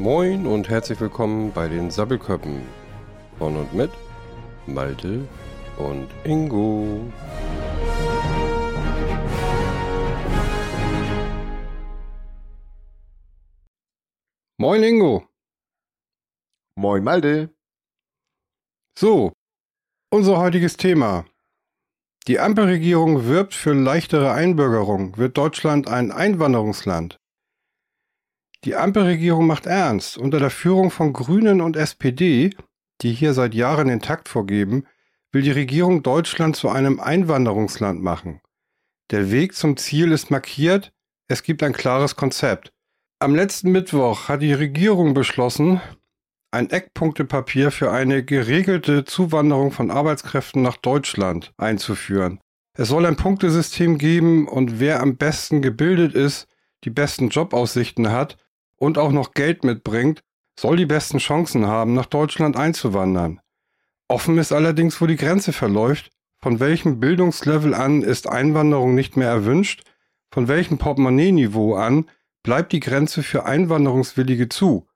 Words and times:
Moin 0.00 0.46
und 0.46 0.68
herzlich 0.68 1.00
willkommen 1.00 1.50
bei 1.52 1.66
den 1.66 1.90
Sabbelköppen. 1.90 2.62
Von 3.36 3.56
und 3.56 3.74
mit 3.74 3.90
Malte 4.64 5.26
und 5.76 6.08
Ingo. 6.22 7.12
Moin 14.56 14.84
Ingo. 14.84 15.26
Moin 16.76 17.02
Malte. 17.02 17.52
So, 18.96 19.32
unser 20.12 20.38
heutiges 20.38 20.76
Thema. 20.76 21.24
Die 22.28 22.38
Ampelregierung 22.38 23.26
wirbt 23.26 23.52
für 23.52 23.72
leichtere 23.72 24.30
Einbürgerung. 24.30 25.16
Wird 25.16 25.36
Deutschland 25.36 25.88
ein 25.88 26.12
Einwanderungsland? 26.12 27.18
Die 28.64 28.74
Ampelregierung 28.74 29.46
macht 29.46 29.66
ernst. 29.66 30.18
Unter 30.18 30.40
der 30.40 30.50
Führung 30.50 30.90
von 30.90 31.12
Grünen 31.12 31.60
und 31.60 31.76
SPD, 31.76 32.50
die 33.02 33.12
hier 33.12 33.32
seit 33.32 33.54
Jahren 33.54 33.88
den 33.88 34.00
Takt 34.00 34.28
vorgeben, 34.28 34.84
will 35.30 35.42
die 35.42 35.52
Regierung 35.52 36.02
Deutschland 36.02 36.56
zu 36.56 36.68
einem 36.68 36.98
Einwanderungsland 36.98 38.02
machen. 38.02 38.40
Der 39.10 39.30
Weg 39.30 39.54
zum 39.54 39.76
Ziel 39.76 40.10
ist 40.12 40.30
markiert, 40.30 40.92
es 41.28 41.42
gibt 41.42 41.62
ein 41.62 41.72
klares 41.72 42.16
Konzept. 42.16 42.72
Am 43.20 43.34
letzten 43.34 43.70
Mittwoch 43.70 44.28
hat 44.28 44.42
die 44.42 44.52
Regierung 44.52 45.14
beschlossen, 45.14 45.80
ein 46.50 46.70
Eckpunktepapier 46.70 47.70
für 47.70 47.92
eine 47.92 48.24
geregelte 48.24 49.04
Zuwanderung 49.04 49.70
von 49.70 49.90
Arbeitskräften 49.90 50.62
nach 50.62 50.78
Deutschland 50.78 51.52
einzuführen. 51.58 52.40
Es 52.74 52.88
soll 52.88 53.06
ein 53.06 53.16
Punktesystem 53.16 53.98
geben 53.98 54.48
und 54.48 54.80
wer 54.80 55.00
am 55.00 55.16
besten 55.16 55.62
gebildet 55.62 56.14
ist, 56.14 56.48
die 56.84 56.90
besten 56.90 57.28
Jobaussichten 57.28 58.10
hat 58.10 58.38
und 58.78 58.98
auch 58.98 59.12
noch 59.12 59.32
Geld 59.34 59.64
mitbringt, 59.64 60.22
soll 60.58 60.76
die 60.76 60.86
besten 60.86 61.18
Chancen 61.18 61.66
haben, 61.66 61.94
nach 61.94 62.06
Deutschland 62.06 62.56
einzuwandern. 62.56 63.40
Offen 64.08 64.38
ist 64.38 64.52
allerdings, 64.52 65.00
wo 65.00 65.06
die 65.06 65.16
Grenze 65.16 65.52
verläuft, 65.52 66.10
von 66.40 66.60
welchem 66.60 67.00
Bildungslevel 67.00 67.74
an 67.74 68.02
ist 68.02 68.28
Einwanderung 68.28 68.94
nicht 68.94 69.16
mehr 69.16 69.28
erwünscht, 69.28 69.82
von 70.30 70.48
welchem 70.48 70.78
Portemonnaie-Niveau 70.78 71.74
an 71.74 72.08
bleibt 72.42 72.72
die 72.72 72.80
Grenze 72.80 73.22
für 73.22 73.44
Einwanderungswillige 73.44 74.48
zu. 74.48 74.86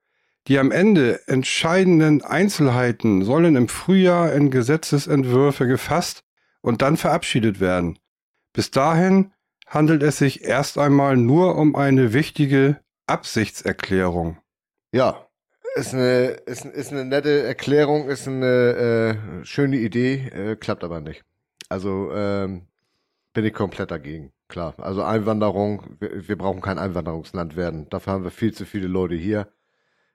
Die 0.48 0.58
am 0.58 0.72
Ende 0.72 1.26
entscheidenden 1.28 2.22
Einzelheiten 2.22 3.24
sollen 3.24 3.56
im 3.56 3.68
Frühjahr 3.68 4.32
in 4.32 4.50
Gesetzesentwürfe 4.50 5.66
gefasst 5.66 6.24
und 6.60 6.82
dann 6.82 6.96
verabschiedet 6.96 7.60
werden. 7.60 7.98
Bis 8.52 8.70
dahin 8.70 9.32
handelt 9.66 10.02
es 10.02 10.18
sich 10.18 10.44
erst 10.44 10.78
einmal 10.78 11.16
nur 11.16 11.56
um 11.56 11.76
eine 11.76 12.12
wichtige 12.12 12.80
Absichtserklärung. 13.12 14.38
Ja, 14.90 15.26
ist 15.74 15.92
eine, 15.92 16.28
ist, 16.46 16.64
ist 16.64 16.92
eine 16.92 17.04
nette 17.04 17.42
Erklärung, 17.42 18.08
ist 18.08 18.26
eine 18.26 18.46
äh, 19.42 19.44
schöne 19.44 19.76
Idee, 19.76 20.28
äh, 20.28 20.56
klappt 20.56 20.82
aber 20.82 21.02
nicht. 21.02 21.22
Also 21.68 22.10
ähm, 22.14 22.68
bin 23.34 23.44
ich 23.44 23.52
komplett 23.52 23.90
dagegen, 23.90 24.32
klar. 24.48 24.74
Also 24.78 25.02
Einwanderung, 25.02 25.98
wir, 26.00 26.26
wir, 26.26 26.38
brauchen 26.38 26.62
kein 26.62 26.78
Einwanderungsland 26.78 27.54
werden. 27.54 27.86
Dafür 27.90 28.14
haben 28.14 28.24
wir 28.24 28.30
viel 28.30 28.54
zu 28.54 28.64
viele 28.64 28.88
Leute 28.88 29.14
hier. 29.14 29.52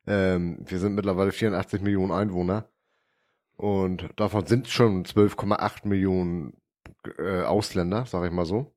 Ähm, 0.08 0.58
wir 0.66 0.80
sind 0.80 0.96
mittlerweile 0.96 1.32
84 1.32 1.82
Millionen 1.82 2.12
Einwohner 2.12 2.68
und 3.58 4.10
davon 4.16 4.48
sind 4.48 4.70
schon 4.70 5.06
12,8 5.06 5.88
Millionen 5.88 6.58
äh, 7.20 7.44
Ausländer, 7.44 8.06
sag 8.08 8.26
ich 8.26 8.32
mal 8.32 8.46
so 8.46 8.74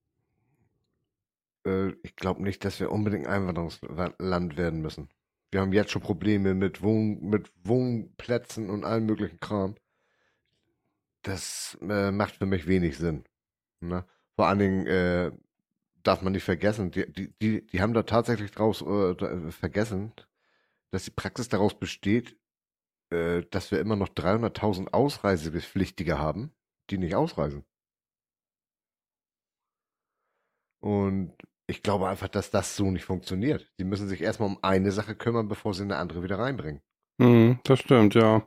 äh, 1.66 1.90
ich 2.02 2.16
glaube 2.16 2.42
nicht, 2.42 2.64
dass 2.64 2.80
wir 2.80 2.92
unbedingt 2.92 3.26
Einwanderungsland 3.26 4.56
werden 4.56 4.80
müssen. 4.80 5.08
Wir 5.50 5.60
haben 5.60 5.72
jetzt 5.72 5.90
schon 5.90 6.02
Probleme 6.02 6.54
mit, 6.54 6.82
Wohn 6.82 7.20
mit 7.28 7.52
Wohnplätzen 7.64 8.70
und 8.70 8.84
allem 8.84 9.06
möglichen 9.06 9.40
Kram. 9.40 9.74
Das 11.22 11.76
äh, 11.82 12.12
macht 12.12 12.36
für 12.36 12.46
mich 12.46 12.66
wenig 12.66 12.96
Sinn. 12.96 13.24
Ne? 13.80 14.04
Vor 14.36 14.46
allen 14.46 14.58
Dingen 14.58 14.86
äh, 14.86 15.32
darf 16.02 16.22
man 16.22 16.32
nicht 16.32 16.44
vergessen, 16.44 16.90
die, 16.90 17.10
die, 17.12 17.32
die, 17.40 17.66
die 17.66 17.80
haben 17.82 17.94
da 17.94 18.04
tatsächlich 18.04 18.52
draus 18.52 18.82
äh, 18.82 19.50
vergessen, 19.50 20.12
dass 20.90 21.04
die 21.04 21.10
Praxis 21.10 21.48
daraus 21.48 21.78
besteht, 21.78 22.36
äh, 23.10 23.42
dass 23.50 23.70
wir 23.70 23.80
immer 23.80 23.96
noch 23.96 24.08
300.000 24.08 24.88
Ausreisepflichtige 24.92 26.18
haben, 26.18 26.52
die 26.90 26.98
nicht 26.98 27.14
ausreisen. 27.14 27.64
Und 30.80 31.34
ich 31.70 31.82
glaube 31.82 32.08
einfach, 32.08 32.28
dass 32.28 32.50
das 32.50 32.76
so 32.76 32.90
nicht 32.90 33.04
funktioniert. 33.04 33.70
Sie 33.78 33.84
müssen 33.84 34.08
sich 34.08 34.20
erstmal 34.20 34.48
um 34.50 34.58
eine 34.62 34.92
Sache 34.92 35.14
kümmern, 35.14 35.48
bevor 35.48 35.72
sie 35.72 35.84
eine 35.84 35.96
andere 35.96 36.22
wieder 36.22 36.38
reinbringen. 36.38 36.82
Mhm, 37.18 37.60
das 37.64 37.80
stimmt, 37.80 38.14
ja. 38.14 38.42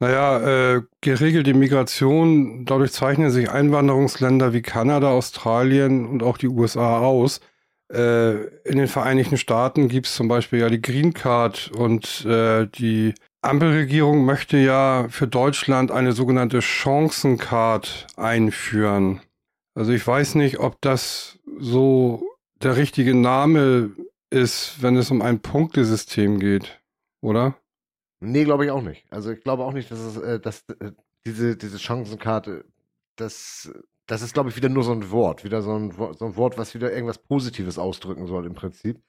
Naja, 0.00 0.74
äh, 0.74 0.82
geregelte 1.00 1.54
Migration, 1.54 2.64
dadurch 2.64 2.92
zeichnen 2.92 3.30
sich 3.30 3.50
Einwanderungsländer 3.50 4.52
wie 4.52 4.60
Kanada, 4.62 5.10
Australien 5.10 6.06
und 6.06 6.24
auch 6.24 6.38
die 6.38 6.48
USA 6.48 6.98
aus. 6.98 7.40
Äh, 7.92 8.46
in 8.64 8.78
den 8.78 8.88
Vereinigten 8.88 9.36
Staaten 9.36 9.88
gibt 9.88 10.06
es 10.06 10.14
zum 10.16 10.26
Beispiel 10.26 10.58
ja 10.58 10.68
die 10.70 10.82
Green 10.82 11.14
Card 11.14 11.70
und 11.76 12.24
äh, 12.24 12.66
die 12.66 13.14
Ampelregierung 13.42 14.24
möchte 14.24 14.56
ja 14.56 15.06
für 15.08 15.28
Deutschland 15.28 15.92
eine 15.92 16.12
sogenannte 16.12 16.60
Chancencard 16.62 18.08
einführen. 18.16 19.20
Also 19.74 19.92
ich 19.92 20.06
weiß 20.06 20.34
nicht, 20.34 20.58
ob 20.58 20.80
das 20.80 21.38
so 21.58 22.22
der 22.62 22.76
richtige 22.76 23.14
Name 23.14 23.90
ist, 24.30 24.82
wenn 24.82 24.96
es 24.96 25.10
um 25.10 25.22
ein 25.22 25.40
Punktesystem 25.40 26.38
geht, 26.38 26.80
oder? 27.20 27.56
Nee, 28.20 28.44
glaube 28.44 28.64
ich 28.64 28.70
auch 28.70 28.82
nicht. 28.82 29.04
Also 29.10 29.30
ich 29.30 29.42
glaube 29.42 29.64
auch 29.64 29.72
nicht, 29.72 29.90
dass 29.90 29.98
es, 29.98 30.16
äh, 30.16 30.38
dass 30.40 30.64
äh, 30.80 30.92
diese, 31.26 31.56
diese 31.56 31.78
Chancenkarte, 31.78 32.64
das, 33.16 33.72
das 34.06 34.22
ist, 34.22 34.34
glaube 34.34 34.50
ich, 34.50 34.56
wieder 34.56 34.68
nur 34.68 34.84
so 34.84 34.92
ein 34.92 35.10
Wort, 35.10 35.44
wieder 35.44 35.62
so 35.62 35.76
ein, 35.76 35.90
so 35.90 36.26
ein 36.26 36.36
Wort, 36.36 36.58
was 36.58 36.74
wieder 36.74 36.92
irgendwas 36.92 37.18
Positives 37.18 37.78
ausdrücken 37.78 38.26
soll 38.26 38.46
im 38.46 38.54
Prinzip. 38.54 39.02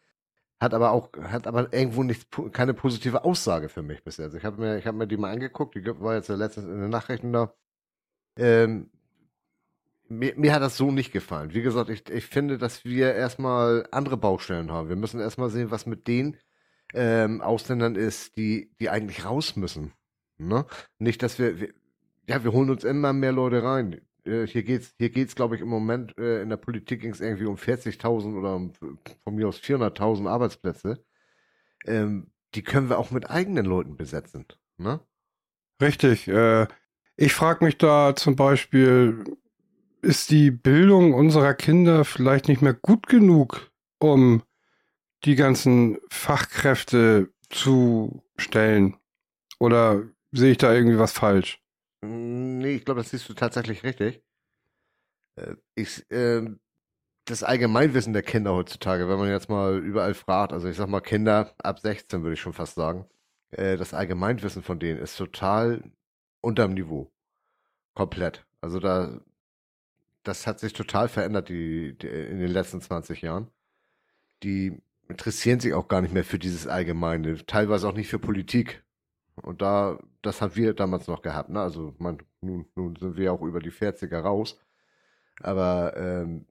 Hat 0.59 0.73
aber 0.73 0.91
auch, 0.91 1.09
hat 1.21 1.45
aber 1.45 1.73
irgendwo 1.73 2.03
nicht, 2.03 2.27
keine 2.53 2.73
positive 2.73 3.23
Aussage 3.25 3.69
für 3.69 3.81
mich 3.81 4.03
bisher. 4.03 4.25
Also 4.25 4.37
ich 4.37 4.45
habe 4.45 4.61
mir, 4.61 4.77
ich 4.77 4.87
habe 4.87 4.97
mir 4.97 5.07
die 5.07 5.17
mal 5.17 5.31
angeguckt, 5.31 5.75
die 5.75 5.85
war 5.85 6.15
jetzt 6.15 6.29
letztens 6.29 6.67
in 6.67 6.79
den 6.79 6.89
Nachrichten 6.89 7.33
da. 7.33 7.53
Ähm, 8.37 8.89
mir, 10.09 10.33
mir, 10.35 10.53
hat 10.53 10.61
das 10.61 10.77
so 10.77 10.91
nicht 10.91 11.11
gefallen. 11.11 11.53
Wie 11.53 11.61
gesagt, 11.61 11.89
ich, 11.89 12.09
ich 12.09 12.25
finde, 12.25 12.57
dass 12.57 12.85
wir 12.85 13.13
erstmal 13.13 13.87
andere 13.91 14.17
Baustellen 14.17 14.71
haben. 14.71 14.89
Wir 14.89 14.95
müssen 14.95 15.19
erstmal 15.19 15.49
sehen, 15.49 15.71
was 15.71 15.85
mit 15.85 16.07
den 16.07 16.37
ähm, 16.93 17.41
Ausländern 17.41 17.95
ist, 17.95 18.37
die, 18.37 18.71
die 18.79 18.89
eigentlich 18.89 19.25
raus 19.25 19.55
müssen. 19.55 19.93
Ne? 20.37 20.65
Nicht, 20.99 21.23
dass 21.23 21.39
wir, 21.39 21.59
wir, 21.59 21.73
ja, 22.27 22.43
wir 22.43 22.53
holen 22.53 22.69
uns 22.69 22.83
immer 22.83 23.13
mehr 23.13 23.31
Leute 23.31 23.63
rein. 23.63 24.01
Äh, 24.25 24.47
hier 24.47 24.63
geht's, 24.63 24.93
hier 24.97 25.09
geht's, 25.09 25.35
glaube 25.35 25.55
ich, 25.55 25.61
im 25.61 25.67
Moment 25.67 26.17
äh, 26.17 26.41
in 26.41 26.49
der 26.49 26.57
Politik 26.57 27.01
ging 27.01 27.11
es 27.11 27.21
irgendwie 27.21 27.45
um 27.45 27.55
40.000 27.55 28.37
oder 28.37 28.55
um, 28.55 28.73
von 28.73 29.35
mir 29.35 29.47
aus 29.47 29.59
400.000 29.59 30.29
Arbeitsplätze. 30.29 31.03
Ähm, 31.85 32.31
die 32.55 32.63
können 32.63 32.89
wir 32.89 32.99
auch 32.99 33.11
mit 33.11 33.29
eigenen 33.29 33.65
Leuten 33.65 33.97
besetzen. 33.97 34.45
Ne? 34.77 34.99
Richtig. 35.81 36.27
Äh, 36.27 36.67
ich 37.15 37.33
frage 37.33 37.65
mich 37.65 37.77
da 37.77 38.15
zum 38.15 38.35
Beispiel, 38.35 39.23
ist 40.03 40.31
die 40.31 40.51
Bildung 40.51 41.13
unserer 41.13 41.53
Kinder 41.53 42.03
vielleicht 42.03 42.47
nicht 42.47 42.61
mehr 42.61 42.73
gut 42.73 43.07
genug, 43.07 43.71
um 43.99 44.43
die 45.23 45.35
ganzen 45.35 45.97
Fachkräfte 46.09 47.33
zu 47.49 48.21
stellen? 48.37 48.97
Oder 49.59 50.03
sehe 50.31 50.51
ich 50.51 50.57
da 50.57 50.73
irgendwie 50.73 50.99
was 50.99 51.13
falsch? 51.13 51.61
Nee, 52.01 52.75
ich 52.75 52.85
glaube, 52.85 52.99
das 52.99 53.11
siehst 53.11 53.29
du 53.29 53.33
tatsächlich 53.33 53.83
richtig. 53.83 54.21
Äh, 55.37 55.55
ich, 55.75 56.09
äh, 56.11 56.49
das 57.25 57.43
Allgemeinwissen 57.43 58.11
der 58.11 58.23
Kinder 58.23 58.53
heutzutage, 58.53 59.07
wenn 59.07 59.19
man 59.19 59.29
jetzt 59.29 59.47
mal 59.49 59.77
überall 59.77 60.13
fragt, 60.13 60.51
also 60.51 60.67
ich 60.67 60.75
sag 60.75 60.89
mal 60.89 60.99
Kinder 60.99 61.55
ab 61.63 61.79
16 61.79 62.23
würde 62.23 62.33
ich 62.33 62.41
schon 62.41 62.51
fast 62.51 62.75
sagen, 62.75 63.05
äh, 63.51 63.77
das 63.77 63.93
Allgemeinwissen 63.93 64.63
von 64.63 64.79
denen 64.79 64.99
ist 64.99 65.15
total 65.15 65.81
unterm 66.41 66.73
Niveau. 66.73 67.09
Komplett. 67.95 68.45
Also 68.59 68.79
da 68.79 69.21
das 70.23 70.47
hat 70.47 70.59
sich 70.59 70.73
total 70.73 71.09
verändert 71.09 71.49
die, 71.49 71.97
die, 71.97 72.07
in 72.07 72.39
den 72.39 72.51
letzten 72.51 72.81
20 72.81 73.21
Jahren. 73.21 73.49
Die 74.43 74.81
interessieren 75.09 75.59
sich 75.59 75.73
auch 75.73 75.87
gar 75.87 76.01
nicht 76.01 76.13
mehr 76.13 76.23
für 76.23 76.39
dieses 76.39 76.67
Allgemeine, 76.67 77.45
teilweise 77.45 77.87
auch 77.87 77.93
nicht 77.93 78.09
für 78.09 78.19
Politik. 78.19 78.83
Und 79.35 79.61
da, 79.61 79.99
das 80.21 80.41
haben 80.41 80.55
wir 80.55 80.73
damals 80.73 81.07
noch 81.07 81.21
gehabt. 81.21 81.49
Ne? 81.49 81.59
Also 81.59 81.95
man, 81.97 82.19
nun, 82.41 82.65
nun 82.75 82.95
sind 82.95 83.17
wir 83.17 83.33
auch 83.33 83.41
über 83.41 83.59
die 83.59 83.71
40er 83.71 84.19
raus. 84.19 84.59
Aber 85.41 85.97
ähm, 85.97 86.45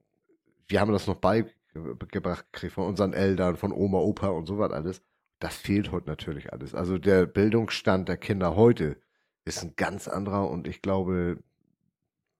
wir 0.67 0.79
haben 0.79 0.91
das 0.91 1.07
noch 1.07 1.15
beigebracht 1.15 2.51
gekriegt 2.51 2.73
von 2.73 2.87
unseren 2.87 3.13
Eltern, 3.13 3.57
von 3.57 3.71
Oma, 3.71 3.99
Opa 3.99 4.27
und 4.27 4.45
so 4.45 4.57
was 4.59 4.71
alles. 4.71 5.01
Das 5.39 5.55
fehlt 5.55 5.91
heute 5.91 6.07
natürlich 6.07 6.53
alles. 6.53 6.75
Also 6.75 6.97
der 6.97 7.25
Bildungsstand 7.25 8.07
der 8.07 8.17
Kinder 8.17 8.55
heute 8.55 8.97
ist 9.45 9.63
ein 9.63 9.75
ganz 9.75 10.07
anderer 10.07 10.49
und 10.49 10.67
ich 10.67 10.81
glaube, 10.81 11.41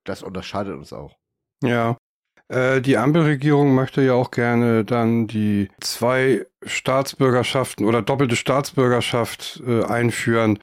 das 0.03 0.23
unterscheidet 0.23 0.75
uns 0.75 0.93
auch. 0.93 1.17
Ja. 1.63 1.97
Äh, 2.49 2.81
die 2.81 2.97
Ampelregierung 2.97 3.73
möchte 3.73 4.01
ja 4.01 4.13
auch 4.13 4.31
gerne 4.31 4.85
dann 4.85 5.27
die 5.27 5.69
zwei 5.79 6.45
Staatsbürgerschaften 6.65 7.85
oder 7.85 8.01
doppelte 8.01 8.35
Staatsbürgerschaft 8.35 9.63
äh, 9.65 9.83
einführen. 9.83 10.59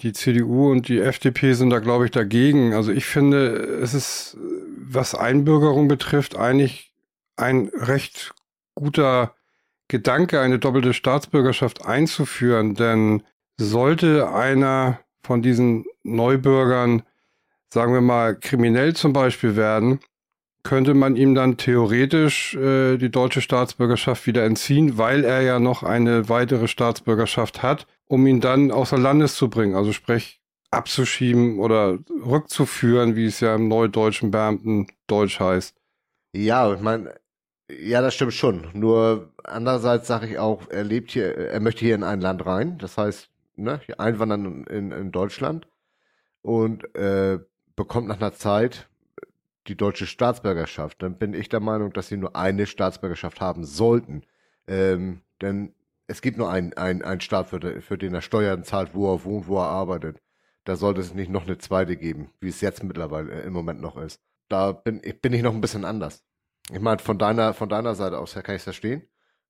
Die 0.00 0.12
CDU 0.12 0.70
und 0.70 0.88
die 0.88 1.00
FDP 1.00 1.54
sind 1.54 1.70
da, 1.70 1.78
glaube 1.78 2.06
ich, 2.06 2.10
dagegen. 2.10 2.74
Also 2.74 2.92
ich 2.92 3.04
finde, 3.06 3.54
es 3.54 3.94
ist, 3.94 4.36
was 4.76 5.14
Einbürgerung 5.14 5.88
betrifft, 5.88 6.36
eigentlich 6.36 6.92
ein 7.36 7.70
recht 7.74 8.34
guter 8.74 9.34
Gedanke, 9.88 10.40
eine 10.40 10.58
doppelte 10.58 10.94
Staatsbürgerschaft 10.94 11.84
einzuführen. 11.84 12.74
Denn 12.74 13.22
sollte 13.58 14.32
einer 14.32 15.00
von 15.22 15.42
diesen 15.42 15.84
Neubürgern, 16.02 17.02
sagen 17.72 17.92
wir 17.92 18.00
mal, 18.00 18.36
kriminell 18.36 18.94
zum 18.94 19.12
Beispiel 19.12 19.56
werden, 19.56 20.00
könnte 20.62 20.94
man 20.94 21.16
ihm 21.16 21.34
dann 21.34 21.56
theoretisch 21.56 22.54
äh, 22.54 22.96
die 22.96 23.10
deutsche 23.10 23.40
Staatsbürgerschaft 23.40 24.26
wieder 24.26 24.44
entziehen, 24.44 24.96
weil 24.98 25.24
er 25.24 25.42
ja 25.42 25.58
noch 25.58 25.82
eine 25.82 26.28
weitere 26.28 26.68
Staatsbürgerschaft 26.68 27.62
hat, 27.62 27.86
um 28.06 28.26
ihn 28.26 28.40
dann 28.40 28.70
außer 28.70 28.98
Landes 28.98 29.34
zu 29.34 29.50
bringen, 29.50 29.74
also 29.74 29.92
sprich 29.92 30.40
abzuschieben 30.70 31.58
oder 31.58 31.98
rückzuführen, 32.24 33.16
wie 33.16 33.26
es 33.26 33.40
ja 33.40 33.54
im 33.54 33.68
neudeutschen 33.68 34.30
Beamtendeutsch 34.30 35.40
heißt. 35.40 35.76
Ja, 36.32 36.72
ich 36.72 36.80
meine, 36.80 37.14
ja, 37.70 38.00
das 38.00 38.14
stimmt 38.14 38.32
schon. 38.32 38.68
Nur 38.72 39.32
andererseits 39.44 40.06
sage 40.06 40.26
ich 40.26 40.38
auch, 40.38 40.68
er 40.70 40.84
lebt 40.84 41.10
hier, 41.10 41.36
er 41.36 41.60
möchte 41.60 41.84
hier 41.84 41.94
in 41.94 42.04
ein 42.04 42.20
Land 42.20 42.46
rein, 42.46 42.78
das 42.78 42.96
heißt, 42.96 43.30
ne, 43.56 43.80
einwandern 43.98 44.64
in, 44.64 44.92
in 44.92 45.12
Deutschland 45.12 45.66
und 46.40 46.94
äh, 46.94 47.38
bekommt 47.76 48.08
nach 48.08 48.18
einer 48.18 48.32
Zeit 48.32 48.88
die 49.68 49.76
deutsche 49.76 50.06
Staatsbürgerschaft, 50.06 51.02
dann 51.02 51.18
bin 51.18 51.34
ich 51.34 51.48
der 51.48 51.60
Meinung, 51.60 51.92
dass 51.92 52.08
sie 52.08 52.16
nur 52.16 52.34
eine 52.36 52.66
Staatsbürgerschaft 52.66 53.40
haben 53.40 53.64
sollten. 53.64 54.22
Ähm, 54.66 55.22
denn 55.40 55.74
es 56.06 56.20
gibt 56.20 56.36
nur 56.36 56.50
einen, 56.50 56.72
einen, 56.74 57.20
Staat, 57.20 57.48
für, 57.48 57.80
für 57.80 57.98
den 57.98 58.14
er 58.14 58.22
Steuern 58.22 58.64
zahlt, 58.64 58.94
wo 58.94 59.12
er 59.14 59.24
wohnt, 59.24 59.46
wo 59.46 59.58
er 59.58 59.68
arbeitet. 59.68 60.20
Da 60.64 60.76
sollte 60.76 61.00
es 61.00 61.14
nicht 61.14 61.30
noch 61.30 61.44
eine 61.44 61.58
zweite 61.58 61.96
geben, 61.96 62.30
wie 62.40 62.48
es 62.48 62.60
jetzt 62.60 62.82
mittlerweile 62.84 63.32
äh, 63.32 63.46
im 63.46 63.52
Moment 63.52 63.80
noch 63.80 63.96
ist. 63.96 64.20
Da 64.48 64.72
bin, 64.72 65.00
bin 65.00 65.32
ich 65.32 65.42
noch 65.42 65.54
ein 65.54 65.60
bisschen 65.60 65.84
anders. 65.84 66.24
Ich 66.70 66.80
meine, 66.80 66.98
von 66.98 67.18
deiner, 67.18 67.54
von 67.54 67.68
deiner 67.68 67.94
Seite 67.94 68.18
aus 68.18 68.34
her 68.34 68.42
kann 68.42 68.54
ich 68.54 68.60
es 68.60 68.64
verstehen. 68.64 69.02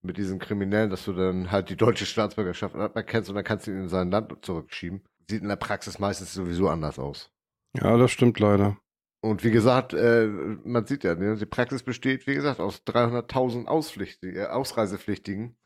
Mit 0.03 0.17
diesen 0.17 0.39
Kriminellen, 0.39 0.91
dass 0.91 1.05
du 1.05 1.13
dann 1.13 1.51
halt 1.51 1.69
die 1.69 1.77
deutsche 1.77 2.07
Staatsbürgerschaft 2.07 2.75
erkennst 2.75 3.29
und 3.29 3.37
dann 3.37 3.45
kannst 3.45 3.67
du 3.67 3.71
ihn 3.71 3.83
in 3.83 3.89
sein 3.89 4.11
Land 4.11 4.33
zurückschieben. 4.43 5.03
Sieht 5.29 5.43
in 5.43 5.49
der 5.49 5.57
Praxis 5.57 5.99
meistens 5.99 6.35
sowieso 6.35 6.69
anders 6.69 6.99
aus. 6.99 7.31
Ja, 7.75 7.97
das 7.97 8.11
stimmt 8.11 8.41
leider. 8.41 8.77
Und 9.23 9.45
wie 9.45 9.53
gesagt, 9.53 9.95
äh, 9.95 10.27
man 10.27 10.85
sieht 10.85 11.05
ja, 11.05 11.15
ne, 11.15 11.37
die 11.37 11.47
Praxis 11.47 11.85
besteht, 11.85 12.27
wie 12.27 12.35
gesagt, 12.35 12.59
aus 12.59 12.83
300.000 12.85 13.67
äh, 14.25 14.47
Ausreisepflichtigen, 14.47 15.57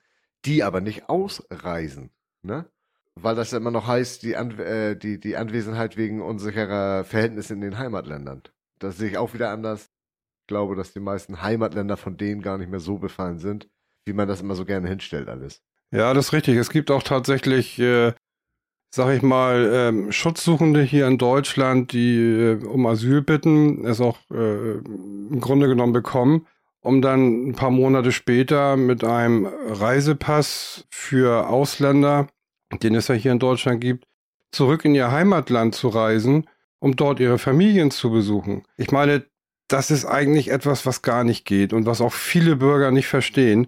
die 0.45 0.63
aber 0.63 0.83
nicht 0.83 1.09
ausreisen, 1.09 2.11
ne? 2.43 2.67
Weil 3.15 3.35
das 3.35 3.53
ja 3.53 3.57
immer 3.57 3.71
noch 3.71 3.87
heißt, 3.87 4.23
die, 4.23 4.37
An 4.37 4.59
äh, 4.59 4.95
die, 4.95 5.19
die 5.19 5.39
Anwesenheit 5.39 5.97
wegen 5.97 6.21
unsicherer 6.21 7.05
Verhältnisse 7.05 7.55
in 7.55 7.63
den 7.63 7.79
Heimatländern. 7.79 8.43
Das 8.79 8.99
sehe 8.99 9.09
ich 9.09 9.17
auch 9.17 9.33
wieder 9.33 9.51
anders. 9.51 9.91
Ich 10.43 10.49
glaube, 10.49 10.77
dass 10.77 10.93
die 10.93 11.01
meisten 11.01 11.41
Heimatländer 11.41 11.97
von 11.97 12.19
denen 12.19 12.43
gar 12.43 12.59
nicht 12.59 12.71
mehr 12.71 12.81
so 12.81 12.99
befallen 12.99 13.39
sind, 13.39 13.71
wie 14.05 14.13
man 14.13 14.29
das 14.29 14.43
immer 14.43 14.55
so 14.55 14.67
gerne 14.67 14.87
hinstellt 14.87 15.31
alles. 15.31 15.63
Ja, 15.91 16.13
das 16.13 16.27
ist 16.27 16.33
richtig. 16.35 16.59
Es 16.59 16.69
gibt 16.69 16.91
auch 16.91 17.03
tatsächlich 17.03 17.79
äh, 17.79 18.13
sag 18.91 19.15
ich 19.15 19.23
mal, 19.23 19.71
ähm, 19.73 20.13
Schutzsuchende 20.13 20.83
hier 20.83 21.07
in 21.07 21.19
Deutschland, 21.19 21.93
die 21.93 22.17
äh, 22.19 22.65
um 22.65 22.87
Asyl 22.87 23.23
bitten, 23.23 23.85
es 23.85 24.01
auch 24.01 24.19
äh, 24.31 24.79
im 24.79 25.41
Grunde 25.41 25.69
genommen 25.69 25.93
bekommen, 25.93 26.47
um 26.81 27.03
dann 27.03 27.49
ein 27.49 27.53
paar 27.55 27.71
Monate 27.71 28.13
später 28.13 28.77
mit 28.77 29.05
einem 29.05 29.47
Reisepass 29.47 30.87
für 30.91 31.49
Ausländer, 31.49 32.29
den 32.83 32.95
es 32.95 33.09
ja 33.09 33.15
hier 33.15 33.33
in 33.33 33.39
Deutschland 33.39 33.81
gibt, 33.81 34.07
zurück 34.53 34.85
in 34.85 34.95
ihr 34.95 35.11
Heimatland 35.11 35.75
zu 35.75 35.89
reisen, 35.89 36.49
um 36.79 36.97
dort 36.97 37.21
ihre 37.21 37.39
Familien 37.39 37.91
zu 37.91 38.11
besuchen. 38.11 38.63
Ich 38.77 38.93
meine, 38.93 39.25
das 39.69 39.91
ist 39.91 40.05
eigentlich 40.05 40.51
etwas, 40.51 40.87
was 40.87 41.03
gar 41.03 41.25
nicht 41.25 41.45
geht 41.45 41.73
und 41.73 41.87
was 41.87 42.01
auch 42.01 42.13
viele 42.13 42.57
Bürger 42.57 42.91
nicht 42.93 43.09
verstehen 43.09 43.67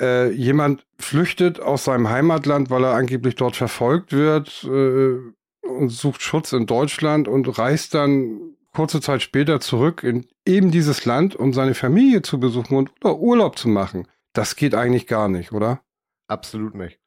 äh, 0.00 0.30
jemand 0.30 0.86
flüchtet 0.98 1.60
aus 1.60 1.84
seinem 1.84 2.08
Heimatland, 2.08 2.70
weil 2.70 2.84
er 2.84 2.94
angeblich 2.94 3.34
dort 3.34 3.56
verfolgt 3.56 4.12
wird 4.12 4.64
äh, 4.64 5.18
und 5.66 5.88
sucht 5.90 6.22
Schutz 6.22 6.52
in 6.52 6.66
Deutschland 6.66 7.28
und 7.28 7.58
reist 7.58 7.94
dann 7.94 8.54
kurze 8.74 9.00
Zeit 9.00 9.22
später 9.22 9.60
zurück 9.60 10.02
in 10.02 10.26
eben 10.44 10.70
dieses 10.70 11.04
Land, 11.04 11.36
um 11.36 11.52
seine 11.52 11.74
Familie 11.74 12.22
zu 12.22 12.40
besuchen 12.40 12.76
und 12.76 12.90
Urlaub 13.04 13.58
zu 13.58 13.68
machen. 13.68 14.08
Das 14.32 14.56
geht 14.56 14.74
eigentlich 14.74 15.06
gar 15.06 15.28
nicht, 15.28 15.52
oder? 15.52 15.80
Absolut 16.26 16.74
nicht. 16.74 16.98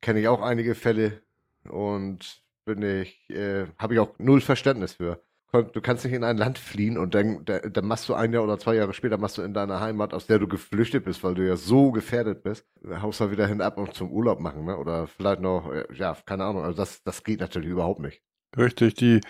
Kenne 0.00 0.20
ich 0.20 0.28
auch 0.28 0.40
einige 0.40 0.74
Fälle 0.74 1.22
und 1.68 2.42
bin 2.64 2.82
ich, 2.82 3.28
äh, 3.30 3.66
habe 3.78 3.94
ich 3.94 4.00
auch 4.00 4.14
null 4.18 4.40
Verständnis 4.40 4.94
für 4.94 5.22
du 5.62 5.80
kannst 5.80 6.04
nicht 6.04 6.14
in 6.14 6.24
ein 6.24 6.36
Land 6.36 6.58
fliehen 6.58 6.98
und 6.98 7.14
dann, 7.14 7.44
dann 7.44 7.84
machst 7.86 8.08
du 8.08 8.14
ein 8.14 8.32
Jahr 8.32 8.44
oder 8.44 8.58
zwei 8.58 8.74
Jahre 8.74 8.92
später 8.92 9.18
machst 9.18 9.38
du 9.38 9.42
in 9.42 9.54
deiner 9.54 9.80
Heimat, 9.80 10.12
aus 10.12 10.26
der 10.26 10.38
du 10.38 10.48
geflüchtet 10.48 11.04
bist, 11.04 11.22
weil 11.24 11.34
du 11.34 11.46
ja 11.46 11.56
so 11.56 11.92
gefährdet 11.92 12.42
bist, 12.42 12.66
haust 13.00 13.20
da 13.20 13.30
wieder 13.30 13.46
hin 13.46 13.60
ab 13.60 13.78
und 13.78 13.94
zum 13.94 14.10
Urlaub 14.10 14.40
machen, 14.40 14.64
ne? 14.64 14.76
Oder 14.76 15.06
vielleicht 15.06 15.40
noch, 15.40 15.72
äh, 15.72 15.84
ja, 15.94 16.16
keine 16.26 16.44
Ahnung. 16.44 16.64
Also 16.64 16.76
das, 16.76 17.02
das 17.02 17.24
geht 17.24 17.40
natürlich 17.40 17.70
überhaupt 17.70 18.00
nicht. 18.00 18.22
Richtig. 18.56 18.94
Die 18.94 19.20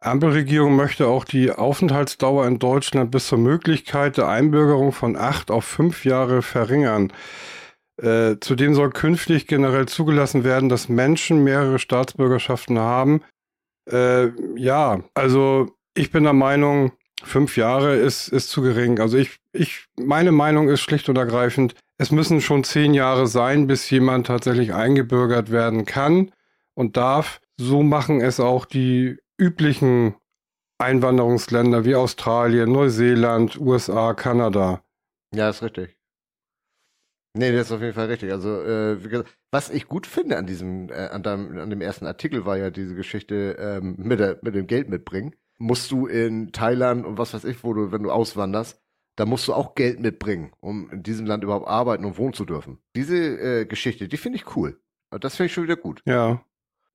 Ampelregierung 0.00 0.76
möchte 0.76 1.06
auch 1.06 1.24
die 1.24 1.50
Aufenthaltsdauer 1.50 2.46
in 2.46 2.58
Deutschland 2.58 3.10
bis 3.10 3.28
zur 3.28 3.38
Möglichkeit 3.38 4.16
der 4.16 4.28
Einbürgerung 4.28 4.92
von 4.92 5.16
acht 5.16 5.50
auf 5.50 5.64
fünf 5.64 6.04
Jahre 6.04 6.42
verringern. 6.42 7.12
Äh, 8.00 8.36
zudem 8.40 8.74
soll 8.74 8.90
künftig 8.90 9.48
generell 9.48 9.86
zugelassen 9.86 10.44
werden, 10.44 10.68
dass 10.68 10.88
Menschen 10.88 11.42
mehrere 11.42 11.80
Staatsbürgerschaften 11.80 12.78
haben, 12.78 13.22
äh, 13.90 14.30
ja, 14.56 15.02
also 15.14 15.70
ich 15.94 16.10
bin 16.10 16.24
der 16.24 16.32
Meinung, 16.32 16.92
fünf 17.22 17.56
Jahre 17.56 17.96
ist, 17.96 18.28
ist 18.28 18.50
zu 18.50 18.62
gering. 18.62 19.00
Also 19.00 19.18
ich, 19.18 19.38
ich, 19.52 19.86
meine 19.96 20.32
Meinung 20.32 20.68
ist 20.68 20.80
schlicht 20.80 21.08
und 21.08 21.18
ergreifend, 21.18 21.74
es 21.98 22.12
müssen 22.12 22.40
schon 22.40 22.64
zehn 22.64 22.94
Jahre 22.94 23.26
sein, 23.26 23.66
bis 23.66 23.90
jemand 23.90 24.28
tatsächlich 24.28 24.72
eingebürgert 24.72 25.50
werden 25.50 25.84
kann 25.84 26.30
und 26.74 26.96
darf. 26.96 27.40
So 27.56 27.82
machen 27.82 28.20
es 28.20 28.38
auch 28.38 28.64
die 28.64 29.18
üblichen 29.36 30.14
Einwanderungsländer 30.78 31.84
wie 31.84 31.96
Australien, 31.96 32.70
Neuseeland, 32.70 33.58
USA, 33.58 34.14
Kanada. 34.14 34.84
Ja, 35.34 35.50
ist 35.50 35.62
richtig. 35.62 35.98
Nee, 37.34 37.52
das 37.52 37.66
ist 37.66 37.72
auf 37.72 37.80
jeden 37.80 37.94
Fall 37.94 38.06
richtig. 38.06 38.30
Also, 38.32 38.62
äh, 38.62 38.96
was 39.50 39.70
ich 39.70 39.88
gut 39.88 40.06
finde 40.06 40.36
an 40.36 40.46
diesem, 40.46 40.90
äh, 40.90 41.08
an, 41.08 41.22
deinem, 41.22 41.58
an 41.58 41.70
dem 41.70 41.80
ersten 41.80 42.06
Artikel 42.06 42.44
war 42.44 42.56
ja 42.56 42.70
diese 42.70 42.94
Geschichte 42.94 43.56
ähm, 43.58 43.96
mit, 43.98 44.20
der, 44.20 44.38
mit 44.42 44.54
dem 44.54 44.66
Geld 44.66 44.88
mitbringen. 44.88 45.34
Musst 45.58 45.90
du 45.90 46.06
in 46.06 46.52
Thailand 46.52 47.04
und 47.04 47.18
was 47.18 47.34
weiß 47.34 47.44
ich, 47.44 47.64
wo 47.64 47.72
du, 47.72 47.90
wenn 47.90 48.02
du 48.02 48.10
auswanderst, 48.10 48.80
da 49.16 49.26
musst 49.26 49.48
du 49.48 49.54
auch 49.54 49.74
Geld 49.74 49.98
mitbringen, 49.98 50.52
um 50.60 50.90
in 50.90 51.02
diesem 51.02 51.26
Land 51.26 51.42
überhaupt 51.42 51.66
arbeiten 51.66 52.04
und 52.04 52.18
wohnen 52.18 52.34
zu 52.34 52.44
dürfen. 52.44 52.78
Diese 52.94 53.16
äh, 53.16 53.64
Geschichte, 53.64 54.06
die 54.06 54.16
finde 54.16 54.36
ich 54.36 54.56
cool. 54.56 54.80
Das 55.10 55.36
finde 55.36 55.46
ich 55.46 55.52
schon 55.54 55.64
wieder 55.64 55.76
gut. 55.76 56.02
Ja. 56.04 56.44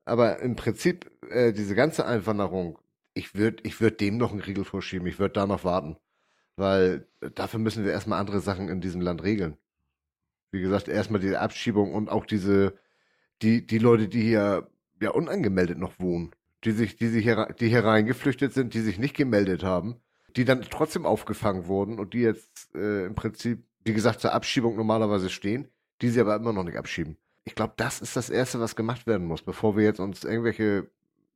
Aber 0.06 0.40
im 0.40 0.56
Prinzip, 0.56 1.12
äh, 1.30 1.52
diese 1.52 1.76
ganze 1.76 2.06
Einwanderung, 2.06 2.80
ich 3.14 3.36
würde 3.36 3.64
ich 3.64 3.82
würd 3.82 4.00
dem 4.00 4.18
noch 4.18 4.32
einen 4.32 4.42
Riegel 4.42 4.64
vorschieben. 4.64 5.08
Ich 5.08 5.20
würde 5.20 5.34
da 5.34 5.46
noch 5.48 5.64
warten. 5.64 5.98
Weil 6.56 7.08
dafür 7.36 7.60
müssen 7.60 7.84
wir 7.84 7.92
erstmal 7.92 8.20
andere 8.20 8.40
Sachen 8.40 8.70
in 8.70 8.80
diesem 8.80 9.02
Land 9.02 9.24
regeln. 9.24 9.58
Wie 10.54 10.62
gesagt, 10.62 10.88
erstmal 10.88 11.20
die 11.20 11.36
Abschiebung 11.36 11.96
und 11.96 12.10
auch 12.10 12.28
diese, 12.28 12.76
die, 13.42 13.66
die 13.66 13.80
Leute, 13.80 14.08
die 14.08 14.22
hier 14.22 14.70
ja 15.02 15.10
unangemeldet 15.10 15.80
noch 15.80 16.00
wohnen, 16.00 16.30
die 16.64 16.72
sich, 16.72 16.96
die 16.96 17.08
sich 17.08 17.24
hier, 17.24 17.48
die 17.60 17.70
hier 17.70 17.84
reingeflüchtet 17.84 18.54
sind, 18.54 18.76
die 18.76 18.82
sich 18.82 19.00
nicht 19.00 19.16
gemeldet 19.16 19.64
haben, 19.64 19.96
die 20.36 20.46
dann 20.46 20.62
trotzdem 20.62 21.08
aufgefangen 21.08 21.66
wurden 21.66 21.98
und 21.98 22.14
die 22.14 22.20
jetzt 22.20 22.74
äh, 22.76 23.08
im 23.08 23.16
Prinzip, 23.16 23.64
wie 23.84 23.94
gesagt, 23.94 24.22
zur 24.22 24.34
Abschiebung 24.34 24.76
normalerweise 24.76 25.32
stehen, 25.32 25.70
die 26.04 26.10
sie 26.10 26.22
aber 26.22 26.36
immer 26.36 26.54
noch 26.54 26.64
nicht 26.64 26.78
abschieben. 26.78 27.18
Ich 27.46 27.56
glaube, 27.56 27.74
das 27.78 28.00
ist 28.00 28.16
das 28.16 28.30
Erste, 28.30 28.60
was 28.60 28.76
gemacht 28.76 29.08
werden 29.08 29.26
muss, 29.26 29.42
bevor 29.42 29.76
wir 29.76 29.84
jetzt 29.84 30.00
uns 30.00 30.24
irgendwelche 30.24 30.88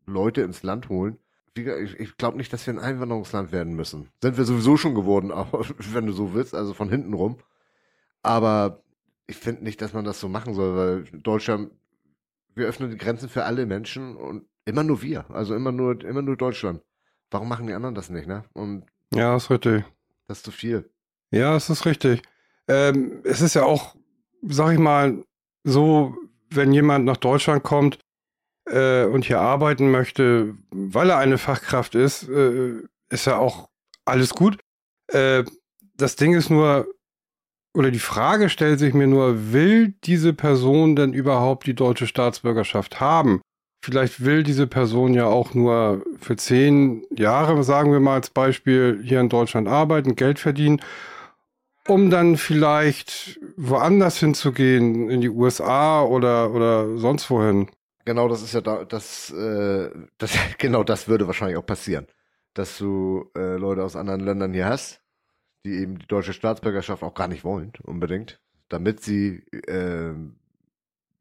Leute 0.06 0.42
ins 0.42 0.62
Land 0.62 0.90
holen. 0.90 1.18
Ich 1.56 2.18
glaube 2.18 2.38
nicht, 2.38 2.54
dass 2.54 2.68
wir 2.68 2.76
ein 2.76 2.80
Einwanderungsland 2.80 3.52
werden 3.52 3.74
müssen. 3.74 4.10
Sind 4.22 4.38
wir 4.38 4.46
sowieso 4.46 4.78
schon 4.78 4.94
geworden, 4.94 5.32
auch, 5.32 5.68
wenn 5.92 6.06
du 6.06 6.14
so 6.14 6.36
willst, 6.36 6.54
also 6.54 6.76
von 6.76 6.90
hinten 6.90 7.16
rum. 7.16 7.40
Aber 8.22 8.84
ich 9.28 9.36
finde 9.38 9.64
nicht, 9.64 9.82
dass 9.82 9.94
man 9.94 10.06
das 10.06 10.20
so 10.20 10.30
machen 10.30 10.54
soll, 10.54 10.76
weil 10.76 11.20
Deutschland, 11.22 11.72
wir 12.56 12.66
öffnen 12.66 12.90
die 12.90 12.98
Grenzen 12.98 13.30
für 13.30 13.44
alle 13.44 13.66
Menschen 13.66 14.16
und 14.16 14.46
immer 14.66 14.84
nur 14.84 15.02
wir, 15.02 15.30
also 15.30 15.54
immer 15.54 15.72
nur, 15.72 16.04
immer 16.04 16.22
nur 16.22 16.38
Deutschland. 16.38 16.82
Warum 17.30 17.50
machen 17.50 17.68
die 17.68 17.74
anderen 17.74 17.94
das 17.94 18.10
nicht, 18.10 18.28
ne? 18.28 18.46
Und 18.54 18.86
ja, 19.14 19.36
ist 19.36 19.50
richtig. 19.50 19.84
Das 20.28 20.40
ist 20.40 20.46
zu 20.46 20.52
viel. 20.52 20.90
Ja, 21.32 21.56
es 21.56 21.70
ist 21.70 21.86
richtig. 21.86 22.22
Ähm, 22.68 23.22
es 23.24 23.42
ist 23.42 23.54
ja 23.54 23.64
auch, 23.64 23.96
sag 24.42 24.74
ich 24.74 24.80
mal, 24.80 25.24
so, 25.64 26.16
wenn 26.50 26.72
jemand 26.72 27.06
nach 27.06 27.18
Deutschland 27.18 27.64
kommt 27.64 28.00
äh, 28.66 29.06
und 29.06 29.26
hier 29.26 29.42
arbeiten 29.42 29.92
möchte, 29.92 30.56
weil 30.72 31.10
er 31.10 31.18
eine 31.18 31.38
Fachkraft 31.38 31.96
ist, 31.96 32.28
äh, 32.30 32.82
ist 33.10 33.26
ja 33.26 33.38
auch 33.38 33.70
alles 34.06 34.32
gut. 34.32 34.58
Äh, 35.08 35.44
das 35.96 36.16
Ding 36.16 36.34
ist 36.34 36.50
nur, 36.50 36.88
oder 37.78 37.92
die 37.92 38.00
Frage 38.00 38.50
stellt 38.50 38.80
sich 38.80 38.96
mir 38.96 39.06
nur, 39.06 39.54
will 39.54 39.94
diese 40.04 40.34
Person 40.34 40.96
denn 40.96 41.14
überhaupt 41.14 41.68
die 41.68 41.76
deutsche 41.76 42.08
Staatsbürgerschaft 42.08 43.00
haben? 43.00 43.40
Vielleicht 43.84 44.26
will 44.26 44.42
diese 44.42 44.66
Person 44.66 45.14
ja 45.14 45.28
auch 45.28 45.54
nur 45.54 46.04
für 46.20 46.36
zehn 46.38 47.06
Jahre, 47.16 47.64
sagen 47.64 47.92
wir 47.92 48.00
mal 48.00 48.16
als 48.16 48.32
Beispiel, 48.32 49.00
hier 49.04 49.20
in 49.20 49.30
Deutschland 49.30 49.68
arbeiten, 49.68 50.16
Geld 50.16 50.40
verdienen, 50.40 50.82
um 51.88 52.10
dann 52.10 52.38
vielleicht 52.38 53.40
woanders 53.58 54.18
hinzugehen, 54.18 55.12
in 55.12 55.22
die 55.22 55.30
USA 55.30 56.02
oder, 56.02 56.52
oder 56.54 56.98
sonst 56.98 57.30
wohin. 57.30 57.70
Genau, 58.06 58.28
das 58.28 58.42
ist 58.42 58.56
ja 58.56 58.62
da, 58.62 58.86
das, 58.86 59.30
äh, 59.30 59.92
das, 60.18 60.32
genau 60.58 60.84
das 60.84 61.08
würde 61.08 61.28
wahrscheinlich 61.28 61.58
auch 61.58 61.66
passieren, 61.66 62.08
dass 62.56 62.80
du 62.80 63.30
äh, 63.38 63.56
Leute 63.58 63.84
aus 63.84 63.96
anderen 63.96 64.22
Ländern 64.22 64.52
hier 64.52 64.66
hast, 64.66 65.00
die 65.68 65.80
eben 65.80 66.00
die 66.00 66.08
deutsche 66.08 66.34
Staatsbürgerschaft 66.34 67.04
auch 67.04 67.14
gar 67.14 67.28
nicht 67.28 67.44
wollen, 67.44 67.74
unbedingt, 67.84 68.40
damit 68.70 69.02
sie, 69.02 69.44
äh, 69.68 70.14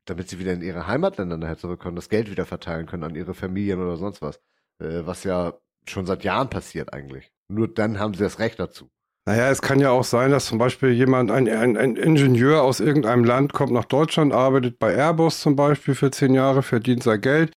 damit 0.05 0.29
sie 0.29 0.39
wieder 0.39 0.53
in 0.53 0.63
ihre 0.63 0.87
Heimatländer 0.87 1.37
nachher 1.37 1.59
zurückkommen, 1.59 1.97
das 1.97 2.09
Geld 2.09 2.31
wieder 2.31 2.47
verteilen 2.47 2.87
können 2.87 3.05
an 3.05 3.17
ihre 3.17 3.35
Familien 3.35 3.81
oder 3.81 3.97
sonst 3.97 4.23
was, 4.23 4.37
äh, 4.79 5.03
was 5.05 5.25
ja 5.25 5.55
schon 5.89 6.07
seit 6.07 6.25
Jahren 6.25 6.49
passiert 6.49 6.93
eigentlich. 6.93 7.33
Nur 7.49 7.69
dann 7.69 7.99
haben 7.99 8.15
sie 8.15 8.23
das 8.23 8.39
Recht 8.39 8.59
dazu. 8.59 8.91
Naja, 9.29 9.51
es 9.51 9.61
kann 9.61 9.81
ja 9.81 9.91
auch 9.91 10.05
sein, 10.05 10.31
dass 10.31 10.47
zum 10.47 10.59
Beispiel 10.59 10.93
jemand, 10.93 11.33
ein, 11.33 11.49
ein, 11.49 11.77
ein, 11.77 11.97
Ingenieur 11.97 12.63
aus 12.63 12.79
irgendeinem 12.79 13.25
Land 13.25 13.53
kommt 13.53 13.73
nach 13.73 13.85
Deutschland, 13.85 14.33
arbeitet 14.33 14.79
bei 14.79 14.95
Airbus 14.95 15.41
zum 15.41 15.57
Beispiel 15.57 15.97
für 15.97 16.13
zehn 16.13 16.33
Jahre, 16.33 16.63
verdient 16.63 17.03
sein 17.03 17.21
Geld 17.21 17.53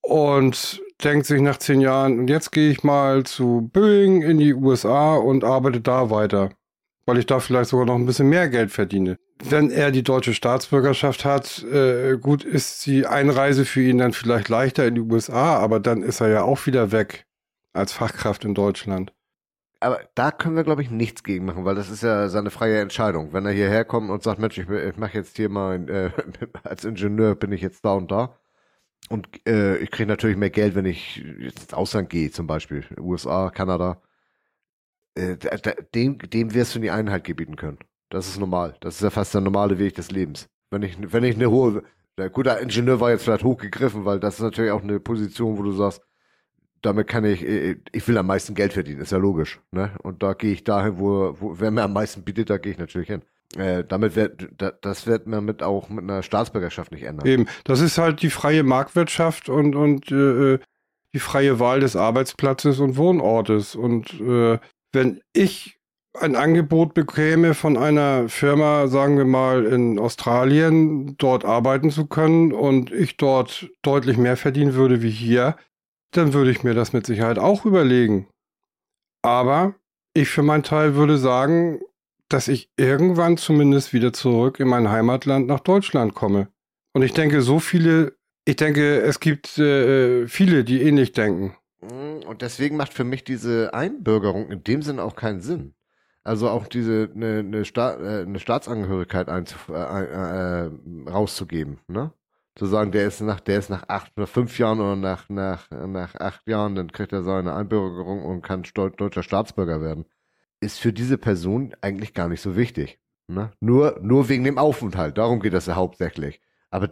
und 0.00 0.82
denkt 1.02 1.26
sich 1.26 1.40
nach 1.40 1.58
zehn 1.58 1.80
Jahren, 1.80 2.18
und 2.18 2.28
jetzt 2.28 2.52
gehe 2.52 2.70
ich 2.70 2.82
mal 2.82 3.24
zu 3.24 3.68
Boeing 3.72 4.22
in 4.22 4.38
die 4.38 4.54
USA 4.54 5.16
und 5.16 5.44
arbeite 5.44 5.80
da 5.80 6.10
weiter, 6.10 6.50
weil 7.06 7.18
ich 7.18 7.26
da 7.26 7.40
vielleicht 7.40 7.70
sogar 7.70 7.86
noch 7.86 7.94
ein 7.94 8.06
bisschen 8.06 8.28
mehr 8.28 8.48
Geld 8.48 8.70
verdiene. 8.70 9.16
Wenn 9.42 9.70
er 9.70 9.92
die 9.92 10.02
deutsche 10.02 10.34
Staatsbürgerschaft 10.34 11.24
hat, 11.24 11.62
äh, 11.64 12.16
gut, 12.18 12.42
ist 12.44 12.84
die 12.86 13.06
Einreise 13.06 13.64
für 13.64 13.82
ihn 13.82 13.98
dann 13.98 14.12
vielleicht 14.12 14.48
leichter 14.48 14.86
in 14.86 14.96
die 14.96 15.00
USA, 15.00 15.58
aber 15.58 15.78
dann 15.78 16.02
ist 16.02 16.20
er 16.20 16.28
ja 16.28 16.42
auch 16.42 16.66
wieder 16.66 16.90
weg 16.90 17.26
als 17.72 17.92
Fachkraft 17.92 18.44
in 18.44 18.54
Deutschland 18.54 19.12
aber 19.80 20.00
da 20.14 20.30
können 20.30 20.56
wir, 20.56 20.64
glaube 20.64 20.82
ich, 20.82 20.90
nichts 20.90 21.22
gegen 21.22 21.44
machen, 21.44 21.64
weil 21.64 21.74
das 21.74 21.90
ist 21.90 22.02
ja 22.02 22.28
seine 22.28 22.50
freie 22.50 22.80
Entscheidung. 22.80 23.32
Wenn 23.32 23.46
er 23.46 23.52
hierher 23.52 23.84
kommt 23.84 24.10
und 24.10 24.22
sagt, 24.22 24.40
Mensch, 24.40 24.58
ich, 24.58 24.68
ich 24.68 24.96
mache 24.96 25.14
jetzt 25.14 25.36
hier 25.36 25.48
mal, 25.48 25.88
äh, 25.88 26.10
als 26.64 26.84
Ingenieur 26.84 27.34
bin 27.34 27.52
ich 27.52 27.62
jetzt 27.62 27.84
da 27.84 27.92
und 27.92 28.10
da. 28.10 28.36
Und 29.08 29.28
äh, 29.46 29.78
ich 29.78 29.90
kriege 29.90 30.08
natürlich 30.08 30.36
mehr 30.36 30.50
Geld, 30.50 30.74
wenn 30.74 30.84
ich 30.84 31.24
ins 31.24 31.72
Ausland 31.72 32.10
gehe, 32.10 32.30
zum 32.30 32.46
Beispiel 32.46 32.84
USA, 32.98 33.50
Kanada. 33.50 34.02
Äh, 35.14 35.36
dem, 35.94 36.18
dem 36.18 36.54
wirst 36.54 36.74
du 36.74 36.78
nie 36.78 36.90
Einhalt 36.90 37.24
gebieten 37.24 37.56
können. 37.56 37.78
Das 38.10 38.28
ist 38.28 38.38
normal. 38.38 38.76
Das 38.80 38.96
ist 38.96 39.02
ja 39.02 39.10
fast 39.10 39.34
der 39.34 39.40
normale 39.40 39.78
Weg 39.78 39.94
des 39.94 40.10
Lebens. 40.10 40.48
Wenn 40.70 40.82
ich, 40.82 40.96
wenn 41.12 41.24
ich 41.24 41.36
eine 41.36 41.50
hohe, 41.50 41.82
der 42.18 42.30
guter 42.30 42.60
Ingenieur 42.60 43.00
war 43.00 43.10
jetzt 43.10 43.24
vielleicht 43.24 43.44
hochgegriffen, 43.44 44.04
weil 44.04 44.20
das 44.20 44.34
ist 44.34 44.42
natürlich 44.42 44.70
auch 44.70 44.82
eine 44.82 45.00
Position, 45.00 45.56
wo 45.58 45.62
du 45.62 45.72
sagst, 45.72 46.02
damit 46.82 47.08
kann 47.08 47.24
ich, 47.24 47.42
äh, 47.44 47.76
ich 47.92 48.06
will 48.08 48.18
am 48.18 48.26
meisten 48.26 48.54
Geld 48.54 48.72
verdienen, 48.72 49.00
ist 49.00 49.12
ja 49.12 49.18
logisch. 49.18 49.60
Ne? 49.72 49.92
Und 50.02 50.22
da 50.22 50.34
gehe 50.34 50.52
ich 50.52 50.64
dahin, 50.64 50.98
wo, 50.98 51.36
wo 51.40 51.58
wer 51.58 51.70
mir 51.70 51.82
am 51.82 51.92
meisten 51.92 52.22
bietet, 52.24 52.50
da 52.50 52.58
gehe 52.58 52.72
ich 52.72 52.78
natürlich 52.78 53.08
hin. 53.08 53.22
Äh, 53.56 53.84
damit 53.84 54.14
wird, 54.14 54.48
das 54.82 55.06
wird 55.06 55.26
man 55.26 55.44
mit 55.44 55.62
auch 55.62 55.88
mit 55.88 56.04
einer 56.04 56.22
Staatsbürgerschaft 56.22 56.92
nicht 56.92 57.04
ändern. 57.04 57.26
Eben, 57.26 57.46
das 57.64 57.80
ist 57.80 57.96
halt 57.96 58.20
die 58.20 58.30
freie 58.30 58.62
Marktwirtschaft 58.62 59.48
und, 59.48 59.74
und 59.74 60.12
äh, 60.12 60.58
die 61.14 61.18
freie 61.18 61.58
Wahl 61.58 61.80
des 61.80 61.96
Arbeitsplatzes 61.96 62.78
und 62.80 62.96
Wohnortes. 62.96 63.74
Und 63.74 64.20
äh, 64.20 64.58
wenn 64.92 65.20
ich 65.32 65.78
ein 66.14 66.36
Angebot 66.36 66.94
bekäme 66.94 67.54
von 67.54 67.76
einer 67.76 68.28
Firma, 68.28 68.88
sagen 68.88 69.16
wir 69.16 69.24
mal 69.24 69.64
in 69.64 69.98
Australien, 69.98 71.16
dort 71.16 71.44
arbeiten 71.44 71.90
zu 71.90 72.06
können 72.06 72.52
und 72.52 72.90
ich 72.90 73.16
dort 73.16 73.70
deutlich 73.82 74.18
mehr 74.18 74.36
verdienen 74.36 74.74
würde 74.74 75.02
wie 75.02 75.10
hier, 75.10 75.56
dann 76.12 76.32
würde 76.34 76.50
ich 76.50 76.64
mir 76.64 76.74
das 76.74 76.92
mit 76.92 77.06
Sicherheit 77.06 77.38
auch 77.38 77.64
überlegen. 77.64 78.26
Aber 79.22 79.74
ich 80.14 80.28
für 80.28 80.42
meinen 80.42 80.62
Teil 80.62 80.94
würde 80.94 81.18
sagen, 81.18 81.80
dass 82.28 82.48
ich 82.48 82.70
irgendwann 82.76 83.36
zumindest 83.36 83.92
wieder 83.92 84.12
zurück 84.12 84.60
in 84.60 84.68
mein 84.68 84.90
Heimatland 84.90 85.46
nach 85.46 85.60
Deutschland 85.60 86.14
komme. 86.14 86.48
Und 86.92 87.02
ich 87.02 87.12
denke, 87.12 87.42
so 87.42 87.58
viele, 87.58 88.16
ich 88.44 88.56
denke, 88.56 89.00
es 89.00 89.20
gibt 89.20 89.58
äh, 89.58 90.26
viele, 90.26 90.64
die 90.64 90.82
ähnlich 90.82 91.12
denken. 91.12 91.56
Mm, 91.80 92.26
und 92.26 92.42
deswegen 92.42 92.76
macht 92.76 92.92
für 92.92 93.04
mich 93.04 93.24
diese 93.24 93.72
Einbürgerung 93.72 94.50
in 94.50 94.64
dem 94.64 94.82
Sinne 94.82 95.02
auch 95.02 95.16
keinen 95.16 95.40
Sinn. 95.40 95.74
Also 96.24 96.50
auch 96.50 96.66
diese 96.66 97.10
eine, 97.14 97.38
eine, 97.38 97.64
Sta 97.64 97.94
äh, 97.94 98.22
eine 98.22 98.38
Staatsangehörigkeit 98.38 99.28
einzuf 99.28 99.68
äh, 99.68 99.72
äh, 99.72 100.70
rauszugeben, 101.08 101.78
ne? 101.88 102.12
zu 102.58 102.66
sagen, 102.66 102.90
der 102.90 103.06
ist 103.06 103.20
nach, 103.20 103.40
der 103.40 103.60
ist 103.60 103.70
nach 103.70 103.84
acht, 103.88 104.12
nach 104.16 104.28
fünf 104.28 104.58
Jahren 104.58 104.80
oder 104.80 104.96
nach, 104.96 105.28
nach, 105.28 105.70
nach 105.70 106.16
acht 106.16 106.46
Jahren, 106.46 106.74
dann 106.74 106.90
kriegt 106.90 107.12
er 107.12 107.22
seine 107.22 107.54
Einbürgerung 107.54 108.24
und 108.24 108.42
kann 108.42 108.64
deutscher 108.74 109.22
Staatsbürger 109.22 109.80
werden, 109.80 110.06
ist 110.60 110.78
für 110.78 110.92
diese 110.92 111.18
Person 111.18 111.74
eigentlich 111.80 112.14
gar 112.14 112.28
nicht 112.28 112.40
so 112.40 112.56
wichtig. 112.56 112.98
Ne? 113.28 113.52
Nur, 113.60 113.98
nur 114.02 114.28
wegen 114.28 114.44
dem 114.44 114.58
Aufenthalt. 114.58 115.18
Darum 115.18 115.40
geht 115.40 115.54
es 115.54 115.66
ja 115.66 115.76
hauptsächlich. 115.76 116.40
Aber 116.70 116.90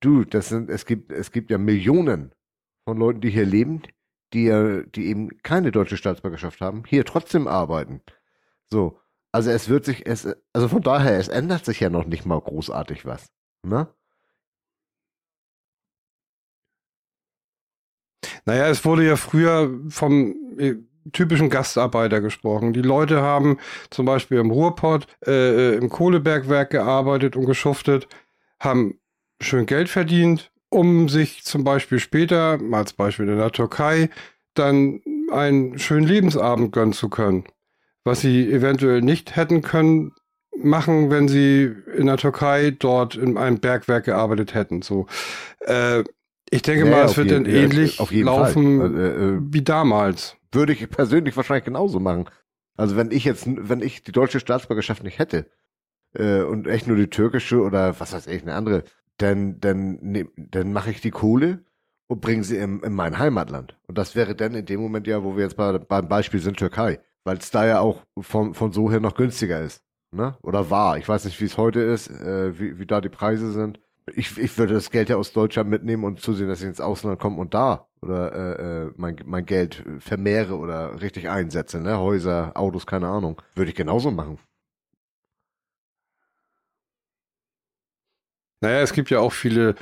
du, 0.00 0.24
das 0.24 0.48
sind, 0.48 0.70
es 0.70 0.86
gibt, 0.86 1.12
es 1.12 1.30
gibt 1.30 1.50
ja 1.50 1.58
Millionen 1.58 2.34
von 2.84 2.98
Leuten, 2.98 3.20
die 3.20 3.30
hier 3.30 3.46
leben, 3.46 3.82
die 4.32 4.82
die 4.94 5.06
eben 5.06 5.42
keine 5.42 5.72
deutsche 5.72 5.96
Staatsbürgerschaft 5.96 6.60
haben, 6.60 6.84
hier 6.86 7.04
trotzdem 7.04 7.46
arbeiten. 7.46 8.00
So. 8.70 8.98
Also 9.30 9.50
es 9.50 9.68
wird 9.68 9.84
sich, 9.86 10.06
es, 10.06 10.28
also 10.52 10.68
von 10.68 10.82
daher, 10.82 11.18
es 11.18 11.28
ändert 11.28 11.64
sich 11.64 11.80
ja 11.80 11.88
noch 11.88 12.04
nicht 12.04 12.26
mal 12.26 12.40
großartig 12.40 13.06
was. 13.06 13.30
Ne? 13.62 13.88
Naja, 18.44 18.68
es 18.68 18.84
wurde 18.84 19.06
ja 19.06 19.16
früher 19.16 19.80
vom 19.88 20.34
äh, 20.58 20.74
typischen 21.12 21.50
Gastarbeiter 21.50 22.20
gesprochen. 22.20 22.72
Die 22.72 22.82
Leute 22.82 23.22
haben 23.22 23.58
zum 23.90 24.06
Beispiel 24.06 24.38
im 24.38 24.50
Ruhrpott, 24.50 25.06
äh, 25.26 25.74
im 25.76 25.88
Kohlebergwerk 25.88 26.70
gearbeitet 26.70 27.36
und 27.36 27.46
geschuftet, 27.46 28.08
haben 28.60 28.98
schön 29.40 29.66
Geld 29.66 29.88
verdient, 29.88 30.50
um 30.68 31.08
sich 31.08 31.44
zum 31.44 31.64
Beispiel 31.64 31.98
später, 31.98 32.58
als 32.72 32.92
Beispiel 32.92 33.28
in 33.28 33.38
der 33.38 33.52
Türkei, 33.52 34.08
dann 34.54 35.00
einen 35.30 35.78
schönen 35.78 36.06
Lebensabend 36.06 36.72
gönnen 36.72 36.92
zu 36.92 37.08
können. 37.08 37.44
Was 38.04 38.20
sie 38.20 38.50
eventuell 38.50 39.00
nicht 39.00 39.36
hätten 39.36 39.62
können, 39.62 40.12
machen, 40.56 41.10
wenn 41.10 41.28
sie 41.28 41.72
in 41.96 42.06
der 42.06 42.16
Türkei 42.16 42.72
dort 42.76 43.14
in 43.14 43.36
einem 43.38 43.58
Bergwerk 43.58 44.04
gearbeitet 44.04 44.54
hätten. 44.54 44.82
So, 44.82 45.06
äh, 45.60 46.04
ich 46.50 46.62
denke 46.62 46.84
nee, 46.84 46.90
mal, 46.90 47.04
es 47.04 47.16
wird 47.16 47.30
dann 47.30 47.46
ähnlich 47.46 47.98
laufen 48.10 48.96
äh, 48.96 49.08
äh, 49.08 49.38
wie 49.40 49.62
damals. 49.62 50.36
Würde 50.52 50.72
ich 50.72 50.88
persönlich 50.90 51.36
wahrscheinlich 51.36 51.64
genauso 51.64 51.98
machen. 51.98 52.28
Also 52.76 52.96
wenn 52.96 53.10
ich 53.10 53.24
jetzt, 53.24 53.46
wenn 53.46 53.80
ich 53.80 54.02
die 54.02 54.12
deutsche 54.12 54.40
Staatsbürgerschaft 54.40 55.02
nicht 55.02 55.18
hätte 55.18 55.50
äh, 56.14 56.42
und 56.42 56.66
echt 56.66 56.86
nur 56.86 56.96
die 56.96 57.10
türkische 57.10 57.60
oder 57.60 57.98
was 57.98 58.12
weiß 58.12 58.26
ich, 58.26 58.42
eine 58.42 58.54
andere, 58.54 58.84
dann, 59.18 59.60
dann, 59.60 59.98
ne, 60.00 60.28
dann 60.36 60.72
mache 60.72 60.90
ich 60.90 61.00
die 61.00 61.10
Kohle 61.10 61.64
und 62.06 62.20
bringe 62.20 62.44
sie 62.44 62.56
in, 62.56 62.80
in 62.80 62.94
mein 62.94 63.18
Heimatland. 63.18 63.78
Und 63.86 63.98
das 63.98 64.14
wäre 64.14 64.34
dann 64.34 64.54
in 64.54 64.66
dem 64.66 64.80
Moment 64.80 65.06
ja, 65.06 65.22
wo 65.22 65.36
wir 65.36 65.44
jetzt 65.44 65.56
bei, 65.56 65.78
beim 65.78 66.08
Beispiel 66.08 66.40
sind 66.40 66.58
Türkei, 66.58 67.00
weil 67.24 67.38
es 67.38 67.50
da 67.50 67.66
ja 67.66 67.80
auch 67.80 68.04
von, 68.20 68.54
von 68.54 68.72
so 68.72 68.90
her 68.90 69.00
noch 69.00 69.14
günstiger 69.14 69.60
ist. 69.60 69.82
Ne? 70.12 70.36
Oder 70.42 70.70
war. 70.70 70.98
Ich 70.98 71.08
weiß 71.08 71.24
nicht, 71.24 71.40
wie 71.40 71.46
es 71.46 71.56
heute 71.56 71.80
ist, 71.80 72.10
äh, 72.10 72.58
wie, 72.58 72.78
wie 72.78 72.86
da 72.86 73.00
die 73.00 73.08
Preise 73.08 73.52
sind 73.52 73.80
ich, 74.14 74.36
ich 74.38 74.58
würde 74.58 74.74
das 74.74 74.90
Geld 74.90 75.08
ja 75.08 75.16
aus 75.16 75.32
Deutschland 75.32 75.70
mitnehmen 75.70 76.04
und 76.04 76.20
zusehen, 76.20 76.48
dass 76.48 76.60
ich 76.60 76.66
ins 76.68 76.80
Ausland 76.80 77.18
komme 77.18 77.38
und 77.40 77.54
da 77.54 77.86
oder 78.00 78.32
äh, 78.32 78.86
äh, 78.86 78.92
mein, 78.96 79.16
mein 79.24 79.46
Geld 79.46 79.84
vermehre 80.00 80.56
oder 80.56 81.00
richtig 81.00 81.28
einsetze, 81.28 81.80
ne? 81.80 81.98
Häuser, 81.98 82.52
Autos, 82.56 82.86
keine 82.86 83.08
Ahnung. 83.08 83.40
Würde 83.54 83.70
ich 83.70 83.76
genauso 83.76 84.10
machen. 84.10 84.38
Naja, 88.60 88.80
es 88.80 88.92
gibt 88.92 89.10
ja 89.10 89.20
auch 89.20 89.32
viele 89.32 89.74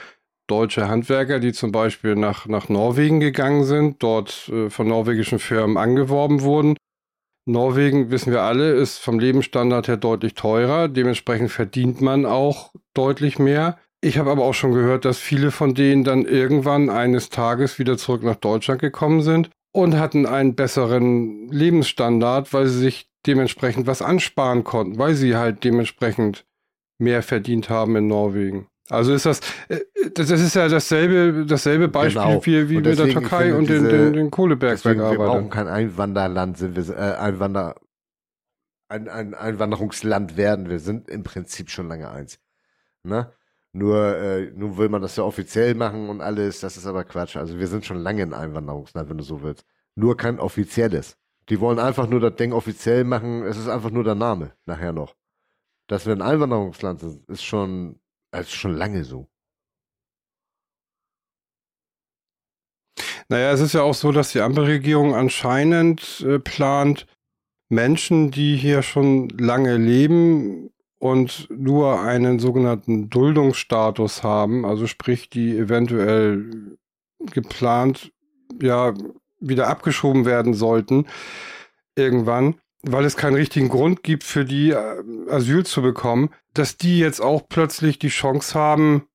deutsche 0.46 0.88
Handwerker, 0.88 1.38
die 1.38 1.52
zum 1.52 1.70
Beispiel 1.70 2.16
nach, 2.16 2.46
nach 2.46 2.68
Norwegen 2.68 3.20
gegangen 3.20 3.64
sind, 3.64 4.02
dort 4.02 4.48
äh, 4.48 4.68
von 4.68 4.88
norwegischen 4.88 5.38
Firmen 5.38 5.76
angeworben 5.76 6.42
wurden. 6.42 6.76
Norwegen, 7.46 8.10
wissen 8.10 8.32
wir 8.32 8.42
alle, 8.42 8.72
ist 8.72 8.98
vom 8.98 9.18
Lebensstandard 9.18 9.88
her 9.88 9.96
deutlich 9.96 10.34
teurer. 10.34 10.88
Dementsprechend 10.88 11.50
verdient 11.50 12.00
man 12.00 12.26
auch 12.26 12.72
deutlich 12.94 13.38
mehr. 13.38 13.78
Ich 14.02 14.18
habe 14.18 14.30
aber 14.30 14.44
auch 14.44 14.54
schon 14.54 14.72
gehört, 14.72 15.04
dass 15.04 15.18
viele 15.18 15.50
von 15.50 15.74
denen 15.74 16.04
dann 16.04 16.24
irgendwann 16.24 16.88
eines 16.88 17.28
Tages 17.28 17.78
wieder 17.78 17.98
zurück 17.98 18.22
nach 18.22 18.36
Deutschland 18.36 18.80
gekommen 18.80 19.20
sind 19.20 19.50
und 19.72 19.98
hatten 19.98 20.26
einen 20.26 20.54
besseren 20.54 21.48
Lebensstandard, 21.48 22.52
weil 22.54 22.66
sie 22.66 22.78
sich 22.78 23.10
dementsprechend 23.26 23.86
was 23.86 24.00
ansparen 24.00 24.64
konnten, 24.64 24.98
weil 24.98 25.14
sie 25.14 25.36
halt 25.36 25.64
dementsprechend 25.64 26.46
mehr 26.98 27.22
verdient 27.22 27.68
haben 27.68 27.94
in 27.96 28.06
Norwegen. 28.06 28.68
Also 28.88 29.12
ist 29.12 29.26
das, 29.26 29.40
äh, 29.68 29.80
das 30.14 30.30
ist 30.30 30.54
ja 30.54 30.68
dasselbe, 30.68 31.46
dasselbe 31.46 31.88
Beispiel 31.88 32.22
genau. 32.22 32.46
wie, 32.46 32.70
wie 32.70 32.76
mit 32.76 32.86
der 32.86 33.08
Türkei 33.08 33.54
und 33.54 33.68
den, 33.68 33.84
den, 33.84 34.12
den 34.14 34.30
Kohlebergwerk 34.30 34.96
Wir 34.96 35.16
brauchen 35.16 35.50
kein 35.50 35.68
Einwanderland, 35.68 36.58
sind 36.58 36.74
wir, 36.74 36.96
äh, 36.96 37.16
Einwander, 37.16 37.76
ein, 38.88 39.08
ein 39.08 39.34
Einwanderungsland 39.34 40.36
werden. 40.36 40.68
Wir 40.68 40.80
sind 40.80 41.08
im 41.08 41.22
Prinzip 41.22 41.70
schon 41.70 41.88
lange 41.88 42.10
eins. 42.10 42.40
Ne? 43.04 43.32
Nur, 43.72 44.16
äh, 44.16 44.50
nun 44.52 44.76
will 44.78 44.88
man 44.88 45.02
das 45.02 45.16
ja 45.16 45.22
offiziell 45.22 45.74
machen 45.74 46.08
und 46.08 46.20
alles, 46.20 46.60
das 46.60 46.76
ist 46.76 46.86
aber 46.86 47.04
Quatsch. 47.04 47.36
Also 47.36 47.58
wir 47.58 47.68
sind 47.68 47.84
schon 47.84 47.98
lange 47.98 48.22
ein 48.22 48.34
Einwanderungsland, 48.34 49.08
wenn 49.08 49.18
du 49.18 49.24
so 49.24 49.42
willst. 49.42 49.64
Nur 49.94 50.16
kein 50.16 50.40
offizielles. 50.40 51.16
Die 51.48 51.60
wollen 51.60 51.78
einfach 51.78 52.08
nur 52.08 52.20
das 52.20 52.36
Ding 52.36 52.52
offiziell 52.52 53.04
machen, 53.04 53.42
es 53.44 53.56
ist 53.56 53.68
einfach 53.68 53.90
nur 53.90 54.04
der 54.04 54.14
Name 54.16 54.52
nachher 54.66 54.92
noch. 54.92 55.14
Dass 55.88 56.06
wir 56.06 56.12
ein 56.12 56.22
Einwanderungsland 56.22 57.00
sind, 57.00 57.28
ist 57.28 57.42
schon, 57.42 58.00
ist 58.32 58.52
schon 58.52 58.76
lange 58.76 59.04
so. 59.04 59.28
Naja, 63.28 63.52
es 63.52 63.60
ist 63.60 63.74
ja 63.74 63.82
auch 63.82 63.94
so, 63.94 64.10
dass 64.10 64.32
die 64.32 64.40
Ampelregierung 64.40 65.14
anscheinend 65.14 66.20
äh, 66.26 66.40
plant, 66.40 67.06
Menschen, 67.68 68.32
die 68.32 68.56
hier 68.56 68.82
schon 68.82 69.28
lange 69.28 69.76
leben 69.76 70.70
und 71.00 71.48
nur 71.50 72.02
einen 72.02 72.38
sogenannten 72.38 73.08
Duldungsstatus 73.08 74.22
haben, 74.22 74.66
also 74.66 74.86
sprich, 74.86 75.30
die 75.30 75.56
eventuell 75.56 76.76
geplant 77.32 78.12
ja 78.60 78.94
wieder 79.40 79.68
abgeschoben 79.68 80.26
werden 80.26 80.52
sollten 80.52 81.06
irgendwann, 81.96 82.60
weil 82.82 83.06
es 83.06 83.16
keinen 83.16 83.34
richtigen 83.34 83.70
Grund 83.70 84.02
gibt 84.02 84.24
für 84.24 84.44
die 84.44 84.70
äh, 84.70 85.04
Asyl 85.30 85.64
zu 85.64 85.80
bekommen, 85.80 86.30
dass 86.52 86.76
die 86.76 86.98
jetzt 86.98 87.20
auch 87.20 87.48
plötzlich 87.48 87.98
die 87.98 88.08
Chance 88.08 88.54
haben 88.58 89.08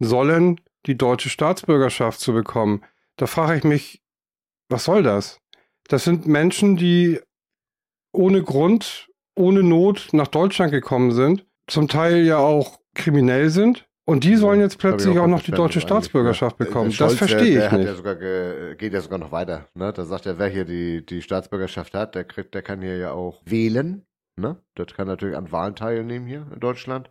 sollen, 0.00 0.60
die 0.84 0.98
deutsche 0.98 1.30
Staatsbürgerschaft 1.30 2.20
zu 2.20 2.34
bekommen. 2.34 2.82
Da 3.16 3.26
frage 3.26 3.56
ich 3.56 3.64
mich, 3.64 4.02
was 4.68 4.84
soll 4.84 5.02
das? 5.02 5.40
Das 5.88 6.04
sind 6.04 6.26
Menschen, 6.26 6.76
die 6.76 7.20
ohne 8.12 8.42
Grund, 8.42 9.08
ohne 9.34 9.62
Not 9.62 10.08
nach 10.12 10.28
Deutschland 10.28 10.72
gekommen 10.72 11.12
sind, 11.12 11.46
zum 11.66 11.88
Teil 11.88 12.24
ja 12.24 12.38
auch 12.38 12.78
kriminell 12.94 13.50
sind. 13.50 13.86
Und 14.04 14.24
die 14.24 14.34
sollen 14.34 14.60
jetzt 14.60 14.78
plötzlich 14.78 15.16
auch, 15.18 15.24
auch 15.24 15.28
noch 15.28 15.42
die 15.42 15.52
deutsche 15.52 15.80
Staatsbürgerschaft 15.80 16.58
ne? 16.58 16.66
bekommen. 16.66 16.90
Scholz, 16.90 17.12
das 17.12 17.18
verstehe 17.18 17.64
ich 17.64 17.72
nicht. 17.72 18.04
Ja 18.04 18.74
geht 18.74 18.92
ja 18.92 19.00
sogar 19.00 19.18
noch 19.18 19.30
weiter. 19.30 19.68
Ne? 19.74 19.92
Da 19.92 20.04
sagt 20.04 20.26
er, 20.26 20.38
wer 20.38 20.48
hier 20.48 20.64
die, 20.64 21.06
die 21.06 21.22
Staatsbürgerschaft 21.22 21.94
hat, 21.94 22.16
der 22.16 22.24
kriegt, 22.24 22.52
der 22.54 22.62
kann 22.62 22.82
hier 22.82 22.96
ja 22.96 23.12
auch 23.12 23.40
wählen. 23.44 24.04
Ne? 24.36 24.60
Das 24.74 24.88
kann 24.94 25.06
natürlich 25.06 25.36
an 25.36 25.52
Wahlen 25.52 25.76
teilnehmen 25.76 26.26
hier 26.26 26.46
in 26.52 26.58
Deutschland. 26.58 27.10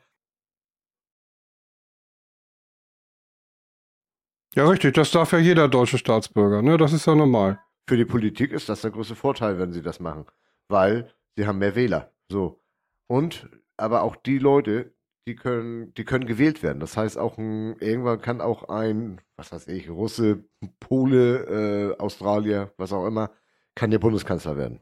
Ja, 4.53 4.67
richtig, 4.67 4.95
das 4.95 5.11
darf 5.11 5.31
ja 5.31 5.39
jeder 5.39 5.69
deutsche 5.69 5.97
Staatsbürger, 5.97 6.61
ne? 6.61 6.77
Das 6.77 6.91
ist 6.91 7.07
ja 7.07 7.15
normal. 7.15 7.59
Für 7.87 7.95
die 7.95 8.03
Politik 8.03 8.51
ist 8.51 8.67
das 8.67 8.81
der 8.81 8.91
größte 8.91 9.15
Vorteil, 9.15 9.57
wenn 9.59 9.71
sie 9.71 9.81
das 9.81 10.01
machen, 10.01 10.25
weil 10.67 11.09
sie 11.35 11.45
haben 11.45 11.59
mehr 11.59 11.75
Wähler. 11.75 12.11
So. 12.29 12.59
Und 13.07 13.50
aber 13.77 14.03
auch 14.03 14.15
die 14.15 14.38
Leute, 14.38 14.93
die 15.27 15.35
können, 15.35 15.93
die 15.95 16.05
können 16.05 16.25
gewählt 16.25 16.63
werden. 16.63 16.79
Das 16.79 16.97
heißt, 16.97 17.17
auch 17.17 17.38
ein, 17.38 17.75
irgendwann 17.79 18.21
kann 18.21 18.41
auch 18.41 18.69
ein, 18.69 19.21
was 19.38 19.51
weiß 19.51 19.67
ich, 19.67 19.89
Russe, 19.89 20.43
Pole, 20.79 21.95
äh, 21.97 22.01
Australier, 22.01 22.73
was 22.77 22.93
auch 22.93 23.05
immer, 23.05 23.31
kann 23.75 23.91
der 23.91 24.00
Bundeskanzler 24.00 24.57
werden. 24.57 24.81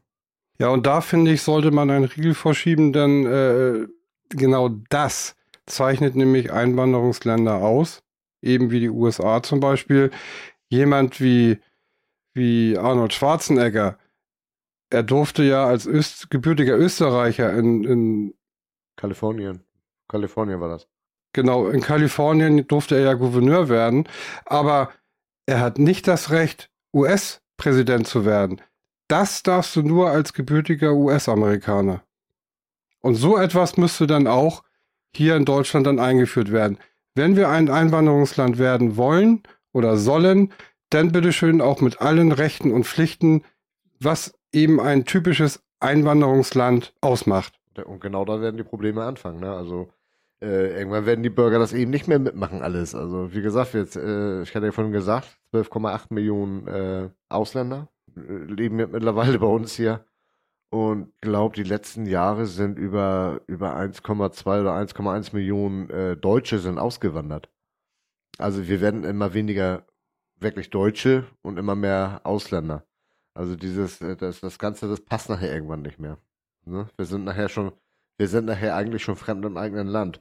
Ja, 0.58 0.68
und 0.68 0.86
da 0.86 1.00
finde 1.00 1.32
ich, 1.32 1.42
sollte 1.42 1.70
man 1.70 1.90
einen 1.90 2.04
Riegel 2.04 2.34
vorschieben, 2.34 2.92
denn 2.92 3.26
äh, 3.26 3.86
genau 4.28 4.68
das 4.90 5.36
zeichnet 5.66 6.16
nämlich 6.16 6.52
Einwanderungsländer 6.52 7.56
aus 7.56 8.02
eben 8.42 8.70
wie 8.70 8.80
die 8.80 8.90
USA 8.90 9.42
zum 9.42 9.60
Beispiel, 9.60 10.10
jemand 10.68 11.20
wie, 11.20 11.58
wie 12.34 12.76
Arnold 12.78 13.12
Schwarzenegger, 13.12 13.98
er 14.90 15.02
durfte 15.02 15.42
ja 15.42 15.66
als 15.66 15.86
Öst, 15.86 16.30
gebürtiger 16.30 16.76
Österreicher 16.76 17.52
in, 17.52 17.84
in 17.84 18.34
Kalifornien. 18.96 19.64
Kalifornien 20.08 20.60
war 20.60 20.68
das. 20.68 20.88
Genau, 21.32 21.68
in 21.68 21.80
Kalifornien 21.80 22.66
durfte 22.66 22.96
er 22.96 23.02
ja 23.02 23.14
Gouverneur 23.14 23.68
werden, 23.68 24.08
aber 24.44 24.90
er 25.46 25.60
hat 25.60 25.78
nicht 25.78 26.08
das 26.08 26.30
Recht, 26.30 26.70
US-Präsident 26.92 28.08
zu 28.08 28.24
werden. 28.24 28.60
Das 29.06 29.42
darfst 29.42 29.76
du 29.76 29.82
nur 29.82 30.10
als 30.10 30.32
gebürtiger 30.32 30.92
US-Amerikaner. 30.92 32.02
Und 33.00 33.14
so 33.14 33.38
etwas 33.38 33.76
müsste 33.76 34.06
dann 34.06 34.26
auch 34.26 34.62
hier 35.14 35.36
in 35.36 35.44
Deutschland 35.44 35.86
dann 35.86 35.98
eingeführt 35.98 36.52
werden. 36.52 36.78
Wenn 37.14 37.36
wir 37.36 37.48
ein 37.48 37.70
Einwanderungsland 37.70 38.58
werden 38.58 38.96
wollen 38.96 39.42
oder 39.72 39.96
sollen, 39.96 40.52
dann 40.90 41.12
bitteschön 41.12 41.60
auch 41.60 41.80
mit 41.80 42.00
allen 42.00 42.32
Rechten 42.32 42.72
und 42.72 42.84
Pflichten, 42.84 43.44
was 44.00 44.34
eben 44.52 44.80
ein 44.80 45.04
typisches 45.04 45.62
Einwanderungsland 45.80 46.94
ausmacht. 47.00 47.54
Und 47.84 48.00
genau 48.00 48.24
da 48.24 48.40
werden 48.40 48.56
die 48.56 48.64
Probleme 48.64 49.04
anfangen. 49.04 49.40
Ne? 49.40 49.52
Also 49.52 49.90
äh, 50.42 50.78
irgendwann 50.78 51.06
werden 51.06 51.22
die 51.22 51.30
Bürger 51.30 51.58
das 51.58 51.72
eben 51.72 51.90
nicht 51.90 52.08
mehr 52.08 52.18
mitmachen 52.18 52.62
alles. 52.62 52.94
Also 52.94 53.32
wie 53.32 53.42
gesagt, 53.42 53.74
jetzt, 53.74 53.96
äh, 53.96 54.42
ich 54.42 54.54
hatte 54.54 54.66
ja 54.66 54.72
vorhin 54.72 54.92
gesagt, 54.92 55.38
12,8 55.54 56.06
Millionen 56.10 56.66
äh, 56.66 57.10
Ausländer 57.28 57.88
äh, 58.16 58.44
leben 58.44 58.76
mittlerweile 58.76 59.38
bei 59.38 59.46
uns 59.46 59.74
hier. 59.74 60.04
Und 60.72 61.12
glaube, 61.20 61.56
die 61.56 61.64
letzten 61.64 62.06
Jahre 62.06 62.46
sind 62.46 62.78
über, 62.78 63.40
über 63.48 63.76
1,2 63.76 64.60
oder 64.60 64.74
1,1 64.74 65.34
Millionen 65.34 65.90
äh, 65.90 66.16
Deutsche 66.16 66.58
sind 66.58 66.78
ausgewandert. 66.78 67.50
Also 68.38 68.68
wir 68.68 68.80
werden 68.80 69.04
immer 69.04 69.34
weniger 69.34 69.84
wirklich 70.38 70.70
Deutsche 70.70 71.24
und 71.42 71.58
immer 71.58 71.74
mehr 71.74 72.20
Ausländer. 72.24 72.84
Also 73.34 73.56
dieses, 73.56 74.00
äh, 74.00 74.16
das, 74.16 74.40
das 74.40 74.58
Ganze, 74.58 74.88
das 74.88 75.00
passt 75.00 75.28
nachher 75.28 75.52
irgendwann 75.52 75.82
nicht 75.82 75.98
mehr. 75.98 76.18
Ne? 76.64 76.88
Wir 76.96 77.06
sind 77.06 77.24
nachher 77.24 77.48
schon, 77.48 77.72
wir 78.16 78.28
sind 78.28 78.46
nachher 78.46 78.76
eigentlich 78.76 79.02
schon 79.02 79.16
fremd 79.16 79.44
im 79.44 79.56
eigenen 79.56 79.86
Land. 79.86 80.20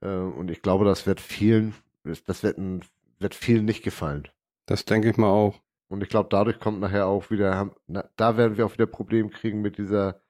Äh, 0.00 0.08
und 0.08 0.50
ich 0.50 0.62
glaube, 0.62 0.84
das 0.84 1.06
wird 1.06 1.20
vielen, 1.20 1.74
das 2.04 2.42
wird, 2.42 2.58
ein, 2.58 2.82
wird 3.18 3.34
vielen 3.34 3.64
nicht 3.64 3.82
gefallen. 3.82 4.28
Das 4.66 4.84
denke 4.84 5.10
ich 5.10 5.16
mal 5.16 5.30
auch. 5.30 5.60
Und 5.88 6.02
ich 6.02 6.08
glaube, 6.08 6.28
dadurch 6.30 6.60
kommt 6.60 6.80
nachher 6.80 7.06
auch 7.06 7.30
wieder, 7.30 7.74
da 7.88 8.36
werden 8.36 8.56
wir 8.56 8.64
auch 8.64 8.74
wieder 8.74 8.86
Probleme 8.86 9.28
kriegen 9.30 9.60
mit 9.60 9.76
dieser, 9.76 10.20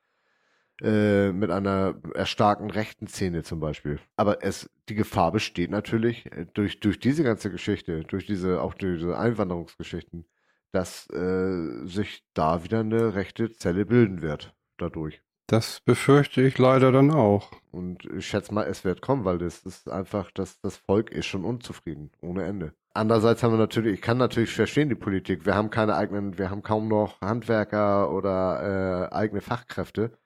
äh, 0.81 1.33
mit 1.33 1.51
einer 1.51 1.97
erstarkten 2.14 2.71
rechten 2.71 3.07
Szene 3.07 3.43
zum 3.43 3.61
Beispiel. 3.61 4.01
Aber 4.16 4.43
es, 4.43 4.71
die 4.88 4.95
Gefahr 4.95 5.33
besteht 5.33 5.71
natürlich 5.71 6.25
äh, 6.33 6.47
durch, 6.55 6.81
durch 6.81 6.99
diese 6.99 7.23
ganze 7.23 7.51
Geschichte, 7.51 8.05
durch 8.05 8.25
diese, 8.25 8.62
auch 8.62 8.73
durch 8.73 9.01
diese 9.01 9.19
Einwanderungsgeschichten, 9.19 10.25
dass 10.72 11.09
äh, 11.11 11.87
sich 11.87 12.24
da 12.35 12.64
wieder 12.64 12.80
eine 12.80 13.14
rechte 13.14 13.52
Zelle 13.52 13.87
bilden 13.87 14.22
wird 14.22 14.54
dadurch. 14.78 15.22
Das 15.50 15.80
befürchte 15.80 16.42
ich 16.42 16.59
leider 16.59 16.92
dann 16.92 17.11
auch. 17.11 17.50
Und 17.72 18.04
ich 18.04 18.28
schätze 18.28 18.54
mal, 18.54 18.68
es 18.68 18.85
wird 18.85 19.02
kommen, 19.02 19.24
weil 19.24 19.38
das 19.38 19.66
ist 19.66 19.90
einfach, 19.90 20.30
das, 20.30 20.61
das 20.61 20.76
Volk 20.76 21.11
ist 21.11 21.26
schon 21.26 21.44
unzufrieden, 21.44 22.12
ohne 22.20 22.44
Ende. 22.44 22.72
Andererseits 22.94 23.42
haben 23.42 23.54
wir 23.54 23.59
natürlich, 23.59 23.94
ich 23.94 24.00
kann 24.00 24.16
natürlich 24.16 24.54
verstehen 24.54 24.88
die 24.88 24.94
Politik. 24.94 25.46
Wir 25.46 25.56
haben 25.56 25.70
keine 25.70 25.96
eigenen, 25.96 26.38
wir 26.38 26.50
haben 26.50 26.62
kaum 26.62 26.87
noch 26.87 27.20
Handwerker 27.20 28.12
oder 28.12 29.09
äh, 29.11 29.14
eigene 29.14 29.40
Fachkräfte, 29.40 30.16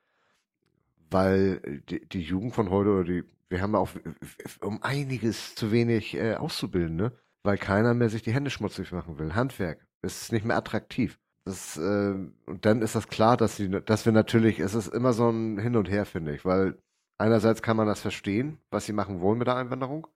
weil 1.09 1.81
die, 1.89 2.07
die 2.07 2.21
Jugend 2.21 2.53
von 2.53 2.69
heute 2.69 2.89
oder 2.91 3.03
die, 3.03 3.23
wir 3.49 3.61
haben 3.61 3.75
auch 3.75 3.89
um 4.61 4.83
einiges 4.83 5.55
zu 5.55 5.71
wenig 5.71 6.15
äh, 6.15 6.35
auszubilden, 6.35 6.95
ne? 6.95 7.11
Weil 7.41 7.57
keiner 7.57 7.93
mehr 7.95 8.09
sich 8.09 8.23
die 8.23 8.33
Hände 8.33 8.49
schmutzig 8.49 8.91
machen 8.91 9.17
will. 9.19 9.33
Handwerk 9.33 9.87
ist 10.13 10.31
nicht 10.31 10.45
mehr 10.45 10.57
attraktiv. 10.57 11.19
Das, 11.45 11.77
äh, 11.77 12.15
und 12.45 12.65
dann 12.65 12.81
ist 12.81 12.95
das 12.95 13.07
klar, 13.07 13.37
dass, 13.37 13.57
die, 13.57 13.69
dass 13.69 14.05
wir 14.05 14.11
natürlich, 14.11 14.59
es 14.59 14.73
ist 14.73 14.87
immer 14.87 15.13
so 15.13 15.29
ein 15.29 15.59
Hin 15.59 15.75
und 15.75 15.89
Her, 15.89 16.05
finde 16.05 16.33
ich, 16.33 16.43
weil 16.43 16.77
einerseits 17.17 17.61
kann 17.61 17.77
man 17.77 17.87
das 17.87 18.01
verstehen, 18.01 18.59
was 18.71 18.85
sie 18.85 18.93
machen 18.93 19.21
wollen 19.21 19.37
mit 19.37 19.47
der 19.47 19.55
Einwanderung. 19.55 20.07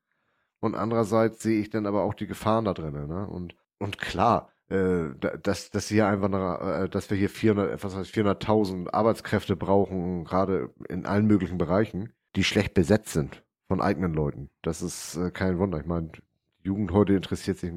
Und 0.60 0.75
andererseits 0.75 1.41
sehe 1.41 1.62
ich 1.62 1.69
dann 1.69 1.86
aber 1.86 2.04
auch 2.04 2.13
die 2.13 2.28
Gefahren 2.28 2.65
da 2.65 2.73
drin. 2.73 2.93
Ne? 2.93 3.28
Und, 3.28 3.56
und 3.78 3.99
klar, 3.99 4.52
äh, 4.69 5.10
dass, 5.41 5.69
dass 5.69 5.88
hier 5.88 6.08
Einwanderer, 6.08 6.84
äh, 6.84 6.89
dass 6.89 7.10
wir 7.10 7.17
hier 7.17 7.30
400, 7.30 7.84
was 7.84 7.95
heißt 7.95 8.13
400.000 8.13 8.91
Arbeitskräfte 8.91 9.56
brauchen, 9.56 10.25
gerade 10.25 10.69
in 10.89 11.06
allen 11.06 11.28
möglichen 11.28 11.58
Bereichen, 11.58 12.13
die 12.36 12.43
schlecht 12.43 12.73
besetzt 12.73 13.13
sind 13.13 13.43
von 13.67 13.82
eigenen 13.82 14.13
Leuten. 14.13 14.49
Das 14.62 14.82
ist 14.82 15.15
äh, 15.15 15.32
kein 15.32 15.60
Wunder. 15.60 15.80
Ich 15.80 15.86
meine, 15.86 16.12
Jugend 16.62 16.91
heute 16.91 17.13
interessiert 17.13 17.58
sich 17.58 17.71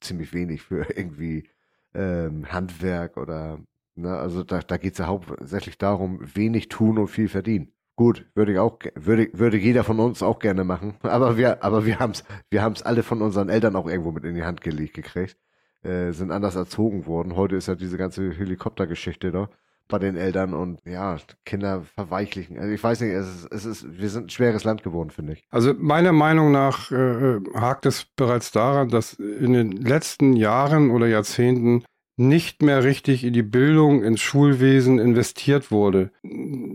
ziemlich 0.00 0.32
wenig 0.32 0.62
für 0.62 0.90
irgendwie 0.96 1.48
ähm, 1.94 2.50
Handwerk 2.52 3.16
oder, 3.16 3.58
ne, 3.94 4.16
also 4.16 4.42
da, 4.44 4.60
da 4.60 4.76
geht 4.76 4.92
es 4.92 4.98
ja 4.98 5.06
hauptsächlich 5.06 5.78
darum, 5.78 6.20
wenig 6.34 6.68
tun 6.68 6.98
und 6.98 7.08
viel 7.08 7.28
verdienen. 7.28 7.72
Gut, 7.96 8.26
würde 8.34 8.52
ich 8.52 8.58
auch, 8.58 8.78
würde, 8.94 9.28
würde 9.34 9.58
jeder 9.58 9.84
von 9.84 10.00
uns 10.00 10.22
auch 10.22 10.38
gerne 10.38 10.64
machen. 10.64 10.96
Aber 11.02 11.36
wir, 11.36 11.62
aber 11.62 11.84
wir 11.84 11.98
haben 11.98 12.12
es, 12.12 12.24
wir 12.48 12.62
haben 12.62 12.72
es 12.72 12.82
alle 12.82 13.02
von 13.02 13.20
unseren 13.20 13.50
Eltern 13.50 13.76
auch 13.76 13.86
irgendwo 13.86 14.10
mit 14.10 14.24
in 14.24 14.34
die 14.34 14.44
Hand 14.44 14.62
gelegt 14.62 14.94
gekriegt. 14.94 15.36
Äh, 15.82 16.12
sind 16.12 16.30
anders 16.30 16.56
erzogen 16.56 17.06
worden. 17.06 17.36
Heute 17.36 17.56
ist 17.56 17.68
ja 17.68 17.74
diese 17.74 17.98
ganze 17.98 18.30
Helikoptergeschichte 18.30 19.32
da 19.32 19.50
bei 19.90 19.98
den 19.98 20.16
Eltern 20.16 20.54
und 20.54 20.80
ja, 20.84 21.16
Kinder 21.44 21.82
verweichlichen. 21.94 22.58
Also 22.58 22.72
ich 22.72 22.82
weiß 22.82 23.00
nicht, 23.00 23.12
es 23.12 23.26
ist, 23.26 23.52
es 23.52 23.64
ist, 23.64 23.98
wir 24.00 24.08
sind 24.08 24.26
ein 24.26 24.30
schweres 24.30 24.64
Land 24.64 24.82
geworden, 24.82 25.10
finde 25.10 25.34
ich. 25.34 25.44
Also 25.50 25.74
meiner 25.76 26.12
Meinung 26.12 26.52
nach 26.52 26.90
äh, 26.90 27.40
hakt 27.54 27.86
es 27.86 28.06
bereits 28.16 28.52
daran, 28.52 28.88
dass 28.88 29.14
in 29.14 29.52
den 29.52 29.72
letzten 29.72 30.34
Jahren 30.34 30.90
oder 30.90 31.06
Jahrzehnten 31.06 31.84
nicht 32.20 32.62
mehr 32.62 32.84
richtig 32.84 33.24
in 33.24 33.32
die 33.32 33.42
Bildung, 33.42 34.02
ins 34.02 34.20
Schulwesen 34.20 34.98
investiert 34.98 35.70
wurde. 35.70 36.10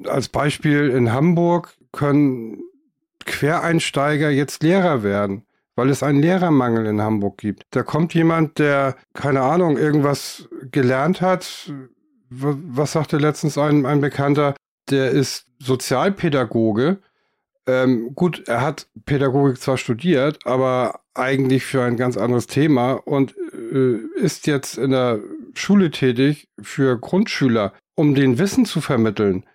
Als 0.08 0.28
Beispiel 0.28 0.90
in 0.90 1.14
Hamburg 1.14 1.76
können 1.92 2.64
Quereinsteiger 3.26 4.30
jetzt 4.30 4.64
Lehrer 4.64 5.04
werden, 5.04 5.44
weil 5.76 5.90
es 5.90 6.02
einen 6.02 6.20
Lehrermangel 6.20 6.88
in 6.88 7.02
Hamburg 7.02 7.38
gibt. 7.38 7.64
Da 7.72 7.84
kommt 7.84 8.14
jemand, 8.14 8.58
der, 8.58 8.96
keine 9.14 9.42
Ahnung, 9.42 9.78
irgendwas 9.78 10.50
gelernt 10.72 11.22
hat. 11.22 11.72
Was 12.38 12.94
sagte 12.94 13.18
letztens 13.18 13.58
ein, 13.58 13.86
ein 13.86 14.02
Bekannter? 14.02 14.56
Der 14.90 15.12
ist 15.12 15.46
Sozialpädagoge. 15.60 17.00
Ähm, 17.68 18.14
gut, 18.14 18.48
er 18.48 18.62
hat 18.62 18.88
Pädagogik 19.06 19.60
zwar 19.60 19.78
studiert, 19.78 20.40
aber 20.46 21.02
eigentlich 21.16 21.66
für 21.66 21.84
ein 21.84 21.98
ganz 21.98 22.18
anderes 22.18 22.46
Thema 22.48 22.94
und 22.94 23.36
äh, 23.74 23.98
ist 24.20 24.46
jetzt 24.46 24.78
in 24.78 24.92
der 24.92 25.20
Schule 25.56 25.90
tätig 25.90 26.48
für 26.62 27.00
Grundschüler, 27.00 27.74
um 27.96 28.14
den 28.14 28.38
Wissen 28.38 28.66
zu 28.66 28.82
vermitteln. 28.82 29.46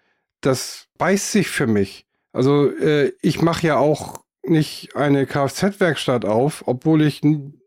Das 0.40 0.88
beißt 0.98 1.30
sich 1.30 1.48
für 1.48 1.66
mich. 1.66 2.06
Also 2.32 2.70
äh, 2.70 3.12
ich 3.22 3.42
mache 3.42 3.66
ja 3.66 3.76
auch 3.76 4.22
nicht 4.42 4.96
eine 4.96 5.26
Kfz-Werkstatt 5.26 6.24
auf, 6.24 6.64
obwohl 6.66 7.02
ich 7.02 7.20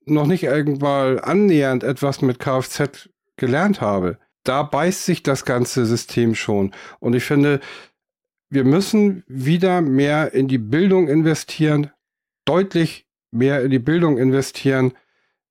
noch 0.05 0.27
nicht 0.27 0.43
irgendwann 0.43 1.19
annähernd 1.19 1.83
etwas 1.83 2.21
mit 2.21 2.39
Kfz 2.39 3.09
gelernt 3.37 3.79
habe. 3.79 4.17
Da 4.43 4.63
beißt 4.63 5.05
sich 5.05 5.23
das 5.23 5.45
ganze 5.45 5.85
System 5.85 6.35
schon. 6.35 6.73
Und 6.99 7.15
ich 7.15 7.23
finde, 7.23 7.59
wir 8.49 8.63
müssen 8.63 9.23
wieder 9.27 9.81
mehr 9.81 10.33
in 10.33 10.47
die 10.47 10.57
Bildung 10.57 11.07
investieren, 11.07 11.91
deutlich 12.45 13.07
mehr 13.31 13.63
in 13.63 13.71
die 13.71 13.79
Bildung 13.79 14.17
investieren, 14.17 14.93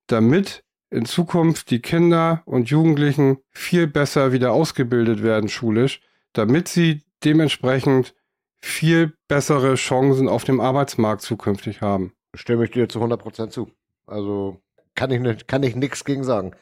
damit 0.06 0.62
in 0.90 1.06
Zukunft 1.06 1.70
die 1.70 1.80
Kinder 1.80 2.42
und 2.44 2.68
Jugendlichen 2.68 3.38
viel 3.50 3.86
besser 3.86 4.32
wieder 4.32 4.52
ausgebildet 4.52 5.22
werden 5.22 5.48
schulisch, 5.48 6.00
damit 6.34 6.68
sie 6.68 7.02
dementsprechend 7.24 8.14
viel 8.60 9.14
bessere 9.26 9.74
Chancen 9.74 10.28
auf 10.28 10.44
dem 10.44 10.60
Arbeitsmarkt 10.60 11.22
zukünftig 11.22 11.80
haben. 11.80 12.12
Stimme 12.34 12.64
ich 12.64 12.70
dir 12.70 12.88
zu 12.88 13.00
100% 13.02 13.48
zu. 13.48 13.70
Also 14.06 14.60
kann 14.94 15.10
ich, 15.10 15.46
kann 15.46 15.62
ich 15.62 15.74
nichts 15.74 16.04
gegen 16.04 16.24
sagen. 16.24 16.52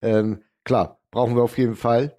Ähm, 0.00 0.42
klar, 0.64 0.98
brauchen 1.10 1.36
wir 1.36 1.42
auf 1.42 1.58
jeden 1.58 1.76
Fall. 1.76 2.16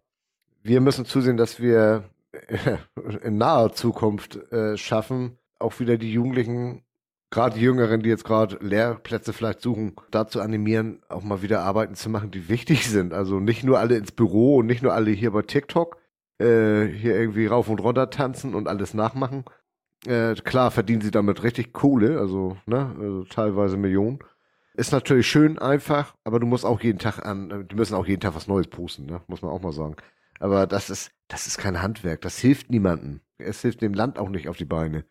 Wir 0.62 0.82
müssen 0.82 1.06
zusehen, 1.06 1.38
dass 1.38 1.60
wir 1.60 2.06
in 3.24 3.38
naher 3.38 3.74
Zukunft 3.74 4.36
äh, 4.52 4.78
schaffen, 4.78 5.38
auch 5.60 5.80
wieder 5.80 5.98
die 5.98 6.12
Jugendlichen, 6.12 6.84
gerade 7.30 7.56
die 7.56 7.66
Jüngeren, 7.66 8.02
die 8.02 8.10
jetzt 8.10 8.26
gerade 8.26 8.58
Lehrplätze 8.62 9.34
vielleicht 9.34 9.62
suchen, 9.62 9.96
dazu 10.12 10.40
animieren, 10.40 11.02
auch 11.10 11.24
mal 11.24 11.42
wieder 11.42 11.62
Arbeiten 11.62 11.96
zu 11.96 12.10
machen, 12.10 12.32
die 12.32 12.50
wichtig 12.50 12.90
sind. 12.90 13.14
Also 13.14 13.40
nicht 13.40 13.64
nur 13.64 13.80
alle 13.80 13.98
ins 13.98 14.12
Büro 14.12 14.58
und 14.58 14.68
nicht 14.68 14.84
nur 14.84 14.94
alle 14.94 15.12
hier 15.12 15.32
bei 15.32 15.42
TikTok, 15.42 15.98
äh, 16.40 16.86
hier 16.86 17.16
irgendwie 17.16 17.48
rauf 17.48 17.70
und 17.70 17.80
runter 17.82 18.10
tanzen 18.10 18.54
und 18.54 18.68
alles 18.68 18.94
nachmachen. 18.94 19.46
Äh, 20.06 20.36
klar 20.36 20.70
verdienen 20.72 21.02
sie 21.02 21.12
damit 21.12 21.44
richtig 21.44 21.74
Kohle, 21.74 22.20
also, 22.20 22.58
ne, 22.66 22.96
also 23.00 23.24
teilweise 23.24 23.78
Millionen. 23.78 24.20
Ist 24.76 24.92
natürlich 24.92 25.28
schön 25.28 25.60
einfach, 25.60 26.16
aber 26.24 26.40
du 26.40 26.48
musst 26.48 26.66
auch 26.66 26.82
jeden 26.82 27.00
Tag 27.00 27.24
an, 27.26 27.68
die 27.70 27.76
müssen 27.76 27.94
auch 27.94 28.08
jeden 28.08 28.22
Tag 28.22 28.36
was 28.36 28.48
Neues 28.48 28.68
posten, 28.68 29.06
ne? 29.06 29.22
muss 29.28 29.42
man 29.42 29.52
auch 29.52 29.62
mal 29.62 29.72
sagen. 29.72 29.96
Aber 30.40 30.66
das 30.68 30.90
ist, 30.90 31.12
das 31.28 31.48
ist 31.48 31.58
kein 31.58 31.82
Handwerk. 31.82 32.22
Das 32.22 32.40
hilft 32.40 32.70
niemandem. 32.70 33.22
Es 33.38 33.62
hilft 33.62 33.82
dem 33.82 33.94
Land 33.94 34.18
auch 34.18 34.30
nicht 34.30 34.50
auf 34.50 34.58
die 34.58 34.66
Beine. 34.66 35.06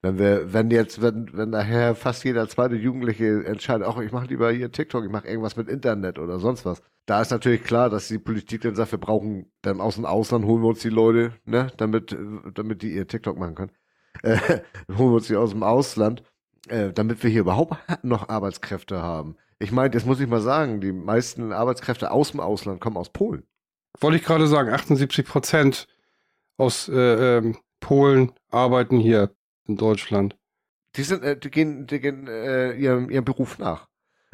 Wenn 0.00 0.18
wir, 0.18 0.52
wenn 0.52 0.70
jetzt, 0.70 1.02
wenn, 1.02 1.28
wenn 1.32 1.50
nachher 1.50 1.96
fast 1.96 2.22
jeder 2.24 2.48
zweite 2.48 2.76
Jugendliche 2.76 3.44
entscheidet, 3.44 3.86
ach, 3.86 3.98
ich 3.98 4.12
mache 4.12 4.28
lieber 4.28 4.52
hier 4.52 4.70
TikTok, 4.70 5.04
ich 5.04 5.10
mache 5.10 5.26
irgendwas 5.26 5.56
mit 5.56 5.68
Internet 5.68 6.20
oder 6.20 6.38
sonst 6.38 6.64
was. 6.64 6.80
Da 7.06 7.20
ist 7.20 7.30
natürlich 7.30 7.64
klar, 7.64 7.90
dass 7.90 8.06
die 8.06 8.18
Politik 8.18 8.60
dann 8.60 8.76
sagt, 8.76 8.92
wir 8.92 8.98
brauchen 8.98 9.50
dann 9.62 9.80
aus 9.80 9.96
dem 9.96 10.04
Ausland 10.04 10.44
holen 10.44 10.62
wir 10.62 10.68
uns 10.68 10.80
die 10.80 10.88
Leute, 10.88 11.32
ne, 11.44 11.72
damit, 11.78 12.16
damit 12.54 12.82
die 12.82 12.94
ihr 12.94 13.08
TikTok 13.08 13.36
machen 13.36 13.56
können. 13.56 13.72
Äh, 14.22 14.38
holen 14.96 15.10
wir 15.10 15.16
uns 15.16 15.26
die 15.26 15.36
aus 15.36 15.50
dem 15.50 15.64
Ausland, 15.64 16.22
äh, 16.70 16.92
damit 16.92 17.22
wir 17.22 17.30
hier 17.30 17.40
überhaupt 17.40 17.76
noch 18.02 18.28
Arbeitskräfte 18.28 19.02
haben. 19.02 19.36
Ich 19.58 19.72
meine, 19.72 19.90
das 19.90 20.04
muss 20.04 20.20
ich 20.20 20.28
mal 20.28 20.40
sagen, 20.40 20.80
die 20.80 20.92
meisten 20.92 21.52
Arbeitskräfte 21.52 22.10
aus 22.10 22.30
dem 22.30 22.40
Ausland 22.40 22.80
kommen 22.80 22.96
aus 22.96 23.10
Polen. 23.10 23.44
Wollte 24.00 24.18
ich 24.18 24.24
gerade 24.24 24.46
sagen, 24.46 24.70
78 24.70 25.26
Prozent 25.26 25.88
aus 26.56 26.88
äh, 26.88 27.38
ähm, 27.38 27.56
Polen 27.80 28.32
arbeiten 28.50 28.98
hier 28.98 29.34
in 29.66 29.76
Deutschland. 29.76 30.36
Die 30.96 31.02
sind, 31.02 31.22
äh, 31.24 31.36
die 31.36 31.50
gehen, 31.50 31.86
die 31.86 32.00
gehen 32.00 32.28
äh, 32.28 32.72
ihrem, 32.74 33.10
ihrem 33.10 33.24
Beruf 33.24 33.58
nach. 33.58 33.88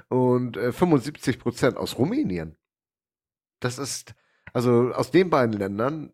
Und 0.08 0.56
äh, 0.56 0.72
75 0.72 1.38
Prozent 1.38 1.76
aus 1.76 1.98
Rumänien. 1.98 2.56
Das 3.60 3.78
ist, 3.78 4.14
also 4.52 4.92
aus 4.92 5.10
den 5.10 5.30
beiden 5.30 5.58
Ländern, 5.58 6.12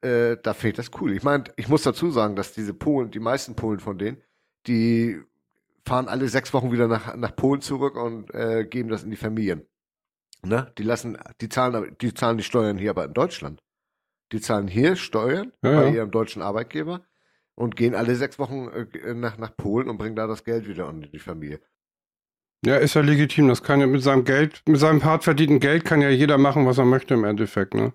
äh, 0.00 0.36
da 0.42 0.54
fehlt 0.54 0.78
das 0.78 0.90
cool. 1.00 1.12
Ich 1.12 1.22
meine, 1.22 1.44
ich 1.56 1.68
muss 1.68 1.82
dazu 1.82 2.10
sagen, 2.10 2.36
dass 2.36 2.52
diese 2.52 2.74
Polen, 2.74 3.10
die 3.10 3.20
meisten 3.20 3.54
Polen 3.54 3.80
von 3.80 3.98
denen, 3.98 4.22
die 4.66 5.20
fahren 5.88 6.08
alle 6.08 6.28
sechs 6.28 6.52
Wochen 6.54 6.70
wieder 6.70 6.86
nach, 6.86 7.16
nach 7.16 7.34
Polen 7.34 7.60
zurück 7.60 7.96
und 7.96 8.32
äh, 8.34 8.64
geben 8.64 8.88
das 8.88 9.02
in 9.02 9.10
die 9.10 9.16
Familien. 9.16 9.66
Ne? 10.44 10.72
Die 10.78 10.84
lassen, 10.84 11.18
die 11.40 11.48
zahlen, 11.48 11.96
die 12.00 12.14
zahlen 12.14 12.36
die 12.38 12.44
Steuern 12.44 12.78
hier 12.78 12.90
aber 12.90 13.06
in 13.06 13.14
Deutschland. 13.14 13.62
Die 14.30 14.40
zahlen 14.40 14.68
hier 14.68 14.94
Steuern 14.94 15.52
ja, 15.62 15.72
bei 15.72 15.86
ja. 15.86 15.94
ihrem 15.94 16.10
deutschen 16.10 16.42
Arbeitgeber 16.42 17.02
und 17.54 17.74
gehen 17.74 17.94
alle 17.94 18.14
sechs 18.14 18.38
Wochen 18.38 18.68
äh, 18.68 19.14
nach, 19.14 19.38
nach 19.38 19.56
Polen 19.56 19.88
und 19.88 19.98
bringen 19.98 20.14
da 20.14 20.26
das 20.26 20.44
Geld 20.44 20.68
wieder 20.68 20.86
an 20.86 21.08
die 21.12 21.18
Familie. 21.18 21.60
Ja, 22.64 22.76
ist 22.76 22.94
ja 22.94 23.00
legitim. 23.00 23.48
Das 23.48 23.62
kann 23.62 23.80
ja 23.80 23.86
mit 23.86 24.02
seinem 24.02 24.24
Geld, 24.24 24.62
mit 24.66 24.78
seinem 24.78 25.02
hart 25.04 25.24
verdienten 25.24 25.60
Geld 25.60 25.84
kann 25.84 26.02
ja 26.02 26.10
jeder 26.10 26.38
machen, 26.38 26.66
was 26.66 26.78
er 26.78 26.84
möchte 26.84 27.14
im 27.14 27.24
Endeffekt, 27.24 27.74
ne? 27.74 27.92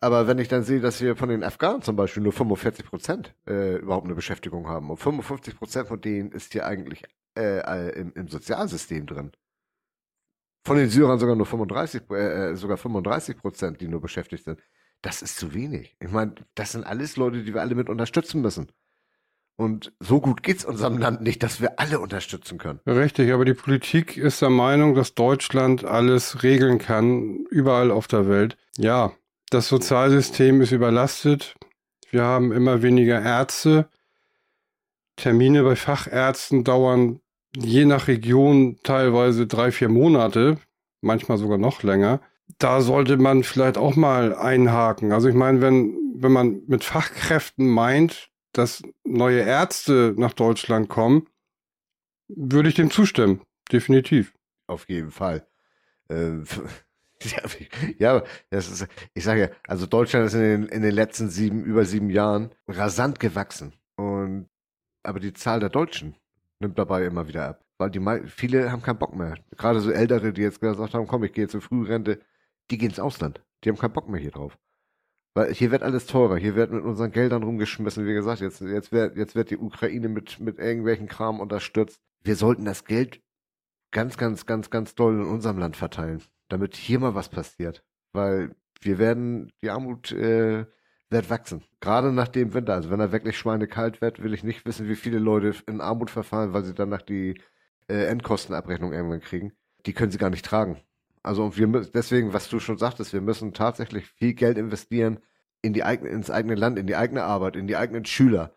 Aber 0.00 0.26
wenn 0.26 0.38
ich 0.38 0.48
dann 0.48 0.62
sehe, 0.62 0.80
dass 0.80 1.00
wir 1.02 1.14
von 1.14 1.28
den 1.28 1.44
Afghanen 1.44 1.82
zum 1.82 1.94
Beispiel 1.94 2.22
nur 2.22 2.32
45 2.32 2.86
Prozent 2.86 3.34
äh, 3.46 3.76
überhaupt 3.76 4.06
eine 4.06 4.14
Beschäftigung 4.14 4.66
haben 4.66 4.90
und 4.90 4.96
55 4.96 5.56
Prozent 5.56 5.88
von 5.88 6.00
denen 6.00 6.32
ist 6.32 6.52
hier 6.52 6.66
eigentlich 6.66 7.04
äh, 7.36 7.90
im, 8.00 8.12
im 8.14 8.28
Sozialsystem 8.28 9.06
drin. 9.06 9.32
Von 10.66 10.78
den 10.78 10.88
Syrern 10.88 11.18
sogar 11.18 11.36
nur 11.36 11.46
35, 11.46 12.02
äh, 12.10 12.52
äh, 12.52 12.56
sogar 12.56 12.76
35 12.76 13.36
Prozent, 13.36 13.80
die 13.80 13.88
nur 13.88 14.00
beschäftigt 14.00 14.44
sind. 14.44 14.60
Das 15.02 15.20
ist 15.20 15.36
zu 15.36 15.52
wenig. 15.52 15.96
Ich 16.00 16.10
meine, 16.10 16.34
das 16.54 16.72
sind 16.72 16.84
alles 16.84 17.16
Leute, 17.16 17.42
die 17.42 17.52
wir 17.52 17.60
alle 17.60 17.74
mit 17.74 17.90
unterstützen 17.90 18.40
müssen. 18.40 18.72
Und 19.56 19.92
so 20.00 20.20
gut 20.20 20.42
geht's 20.42 20.64
unserem 20.64 20.98
Land 20.98 21.20
nicht, 21.20 21.42
dass 21.42 21.60
wir 21.60 21.78
alle 21.78 22.00
unterstützen 22.00 22.58
können. 22.58 22.80
Richtig, 22.86 23.32
aber 23.32 23.44
die 23.44 23.54
Politik 23.54 24.16
ist 24.16 24.42
der 24.42 24.50
Meinung, 24.50 24.94
dass 24.94 25.14
Deutschland 25.14 25.84
alles 25.84 26.42
regeln 26.42 26.78
kann, 26.78 27.44
überall 27.50 27.90
auf 27.90 28.08
der 28.08 28.28
Welt. 28.28 28.56
Ja, 28.76 29.12
das 29.50 29.68
Sozialsystem 29.68 30.60
ist 30.60 30.72
überlastet. 30.72 31.54
Wir 32.10 32.24
haben 32.24 32.50
immer 32.50 32.82
weniger 32.82 33.20
Ärzte. 33.20 33.88
Termine 35.16 35.62
bei 35.62 35.76
Fachärzten 35.76 36.64
dauern 36.64 37.20
je 37.56 37.84
nach 37.84 38.08
Region 38.08 38.78
teilweise 38.82 39.46
drei, 39.46 39.70
vier 39.72 39.88
Monate, 39.88 40.58
manchmal 41.00 41.38
sogar 41.38 41.58
noch 41.58 41.82
länger. 41.82 42.20
Da 42.58 42.80
sollte 42.80 43.16
man 43.16 43.42
vielleicht 43.42 43.78
auch 43.78 43.96
mal 43.96 44.34
einhaken. 44.34 45.12
Also 45.12 45.28
ich 45.28 45.34
meine, 45.34 45.60
wenn, 45.60 45.96
wenn 46.16 46.32
man 46.32 46.62
mit 46.66 46.84
Fachkräften 46.84 47.68
meint, 47.68 48.30
dass 48.52 48.82
neue 49.04 49.40
Ärzte 49.40 50.14
nach 50.16 50.32
Deutschland 50.32 50.88
kommen, 50.88 51.26
würde 52.28 52.68
ich 52.68 52.74
dem 52.74 52.90
zustimmen. 52.90 53.40
Definitiv. 53.72 54.34
Auf 54.66 54.88
jeden 54.88 55.10
Fall. 55.10 55.46
Ähm, 56.08 56.44
ja, 57.98 58.22
das 58.50 58.70
ist, 58.70 58.86
ich 59.14 59.24
sage 59.24 59.40
ja, 59.40 59.48
also 59.66 59.86
Deutschland 59.86 60.26
ist 60.26 60.34
in 60.34 60.40
den, 60.40 60.64
in 60.66 60.82
den 60.82 60.94
letzten 60.94 61.28
sieben, 61.28 61.64
über 61.64 61.84
sieben 61.84 62.10
Jahren 62.10 62.54
rasant 62.68 63.20
gewachsen. 63.20 63.72
Und, 63.96 64.48
aber 65.02 65.20
die 65.20 65.32
Zahl 65.32 65.60
der 65.60 65.70
Deutschen 65.70 66.16
nimmt 66.60 66.78
dabei 66.78 67.04
immer 67.04 67.28
wieder 67.28 67.48
ab. 67.48 67.64
Weil 67.78 67.90
die 67.90 68.00
viele 68.26 68.70
haben 68.70 68.82
keinen 68.82 68.98
Bock 68.98 69.14
mehr. 69.14 69.34
Gerade 69.56 69.80
so 69.80 69.90
Ältere, 69.90 70.32
die 70.32 70.42
jetzt 70.42 70.60
gesagt 70.60 70.94
haben, 70.94 71.06
komm, 71.06 71.24
ich 71.24 71.32
gehe 71.32 71.44
jetzt 71.44 71.54
in 71.54 71.60
Frührente, 71.60 72.20
die 72.70 72.78
gehen 72.78 72.90
ins 72.90 73.00
Ausland. 73.00 73.42
Die 73.62 73.68
haben 73.68 73.78
keinen 73.78 73.92
Bock 73.92 74.08
mehr 74.08 74.20
hier 74.20 74.30
drauf. 74.30 74.58
Weil 75.34 75.52
hier 75.52 75.72
wird 75.72 75.82
alles 75.82 76.06
teurer, 76.06 76.36
hier 76.36 76.54
wird 76.54 76.70
mit 76.70 76.84
unseren 76.84 77.10
Geldern 77.10 77.42
rumgeschmissen. 77.42 78.06
Wie 78.06 78.14
gesagt, 78.14 78.40
jetzt, 78.40 78.60
jetzt, 78.60 78.92
wird, 78.92 79.16
jetzt 79.16 79.34
wird 79.34 79.50
die 79.50 79.58
Ukraine 79.58 80.08
mit, 80.08 80.38
mit 80.38 80.58
irgendwelchen 80.58 81.08
Kram 81.08 81.40
unterstützt. 81.40 82.00
Wir 82.22 82.36
sollten 82.36 82.64
das 82.64 82.84
Geld 82.84 83.20
ganz, 83.90 84.16
ganz, 84.16 84.46
ganz, 84.46 84.70
ganz 84.70 84.94
doll 84.94 85.14
in 85.14 85.26
unserem 85.26 85.58
Land 85.58 85.76
verteilen, 85.76 86.22
damit 86.48 86.76
hier 86.76 87.00
mal 87.00 87.16
was 87.16 87.28
passiert. 87.28 87.84
Weil 88.12 88.54
wir 88.80 88.98
werden, 88.98 89.52
die 89.60 89.70
Armut 89.70 90.12
äh, 90.12 90.66
wird 91.14 91.30
wachsen. 91.30 91.62
Gerade 91.80 92.12
nach 92.12 92.28
dem 92.28 92.52
Winter. 92.52 92.74
Also 92.74 92.90
wenn 92.90 93.00
er 93.00 93.12
wirklich 93.12 93.38
schweinekalt 93.38 94.02
wird, 94.02 94.22
will 94.22 94.34
ich 94.34 94.44
nicht 94.44 94.66
wissen, 94.66 94.88
wie 94.88 94.96
viele 94.96 95.18
Leute 95.18 95.54
in 95.66 95.80
Armut 95.80 96.10
verfallen, 96.10 96.52
weil 96.52 96.64
sie 96.64 96.74
danach 96.74 97.00
die 97.00 97.40
äh, 97.88 98.06
Endkostenabrechnung 98.06 98.92
irgendwann 98.92 99.20
kriegen. 99.20 99.52
Die 99.86 99.92
können 99.94 100.12
sie 100.12 100.18
gar 100.18 100.30
nicht 100.30 100.44
tragen. 100.44 100.82
Also 101.22 101.44
und 101.44 101.56
wir 101.56 101.66
müssen 101.66 101.92
deswegen, 101.94 102.34
was 102.34 102.48
du 102.50 102.60
schon 102.60 102.76
sagtest, 102.76 103.14
wir 103.14 103.22
müssen 103.22 103.54
tatsächlich 103.54 104.06
viel 104.06 104.34
Geld 104.34 104.58
investieren 104.58 105.20
in 105.62 105.72
die 105.72 105.84
eigene, 105.84 106.10
ins 106.10 106.30
eigene 106.30 106.54
Land, 106.54 106.78
in 106.78 106.86
die 106.86 106.96
eigene 106.96 107.24
Arbeit, 107.24 107.56
in 107.56 107.66
die 107.66 107.76
eigenen 107.76 108.04
Schüler, 108.04 108.54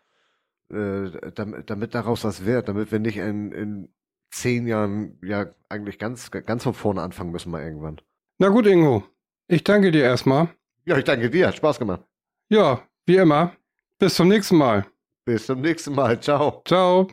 äh, 0.70 1.30
damit, 1.34 1.70
damit 1.70 1.94
daraus 1.94 2.24
was 2.24 2.44
wird, 2.44 2.68
damit 2.68 2.92
wir 2.92 2.98
nicht 2.98 3.16
in, 3.16 3.52
in 3.52 3.88
zehn 4.30 4.66
Jahren 4.66 5.18
ja 5.22 5.46
eigentlich 5.70 5.98
ganz, 5.98 6.30
ganz 6.30 6.62
von 6.62 6.74
vorne 6.74 7.00
anfangen 7.00 7.30
müssen 7.30 7.50
mal 7.50 7.62
irgendwann. 7.62 8.00
Na 8.38 8.48
gut, 8.48 8.66
Ingo. 8.66 9.04
Ich 9.46 9.64
danke 9.64 9.90
dir 9.90 10.02
erstmal. 10.02 10.50
Ja, 10.84 10.98
ich 10.98 11.04
danke 11.04 11.30
dir. 11.30 11.48
Hat 11.48 11.56
Spaß 11.56 11.78
gemacht. 11.78 12.02
Ja, 12.50 12.80
wie 13.06 13.16
immer. 13.16 13.52
Bis 13.98 14.14
zum 14.14 14.28
nächsten 14.28 14.56
Mal. 14.56 14.86
Bis 15.26 15.46
zum 15.46 15.60
nächsten 15.60 15.94
Mal. 15.94 16.18
Ciao. 16.20 16.62
Ciao. 16.64 17.08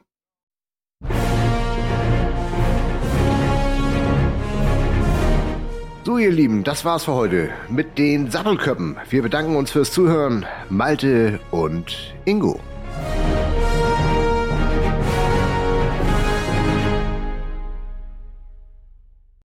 So, 6.05 6.17
ihr 6.19 6.31
Lieben, 6.31 6.63
das 6.63 6.85
war's 6.85 7.05
für 7.05 7.13
heute 7.13 7.49
mit 7.67 7.97
den 7.97 8.31
Sattelköppen. 8.31 8.95
Wir 9.09 9.23
bedanken 9.23 9.55
uns 9.55 9.71
fürs 9.71 9.91
Zuhören, 9.91 10.45
Malte 10.69 11.39
und 11.51 12.15
Ingo. 12.25 12.61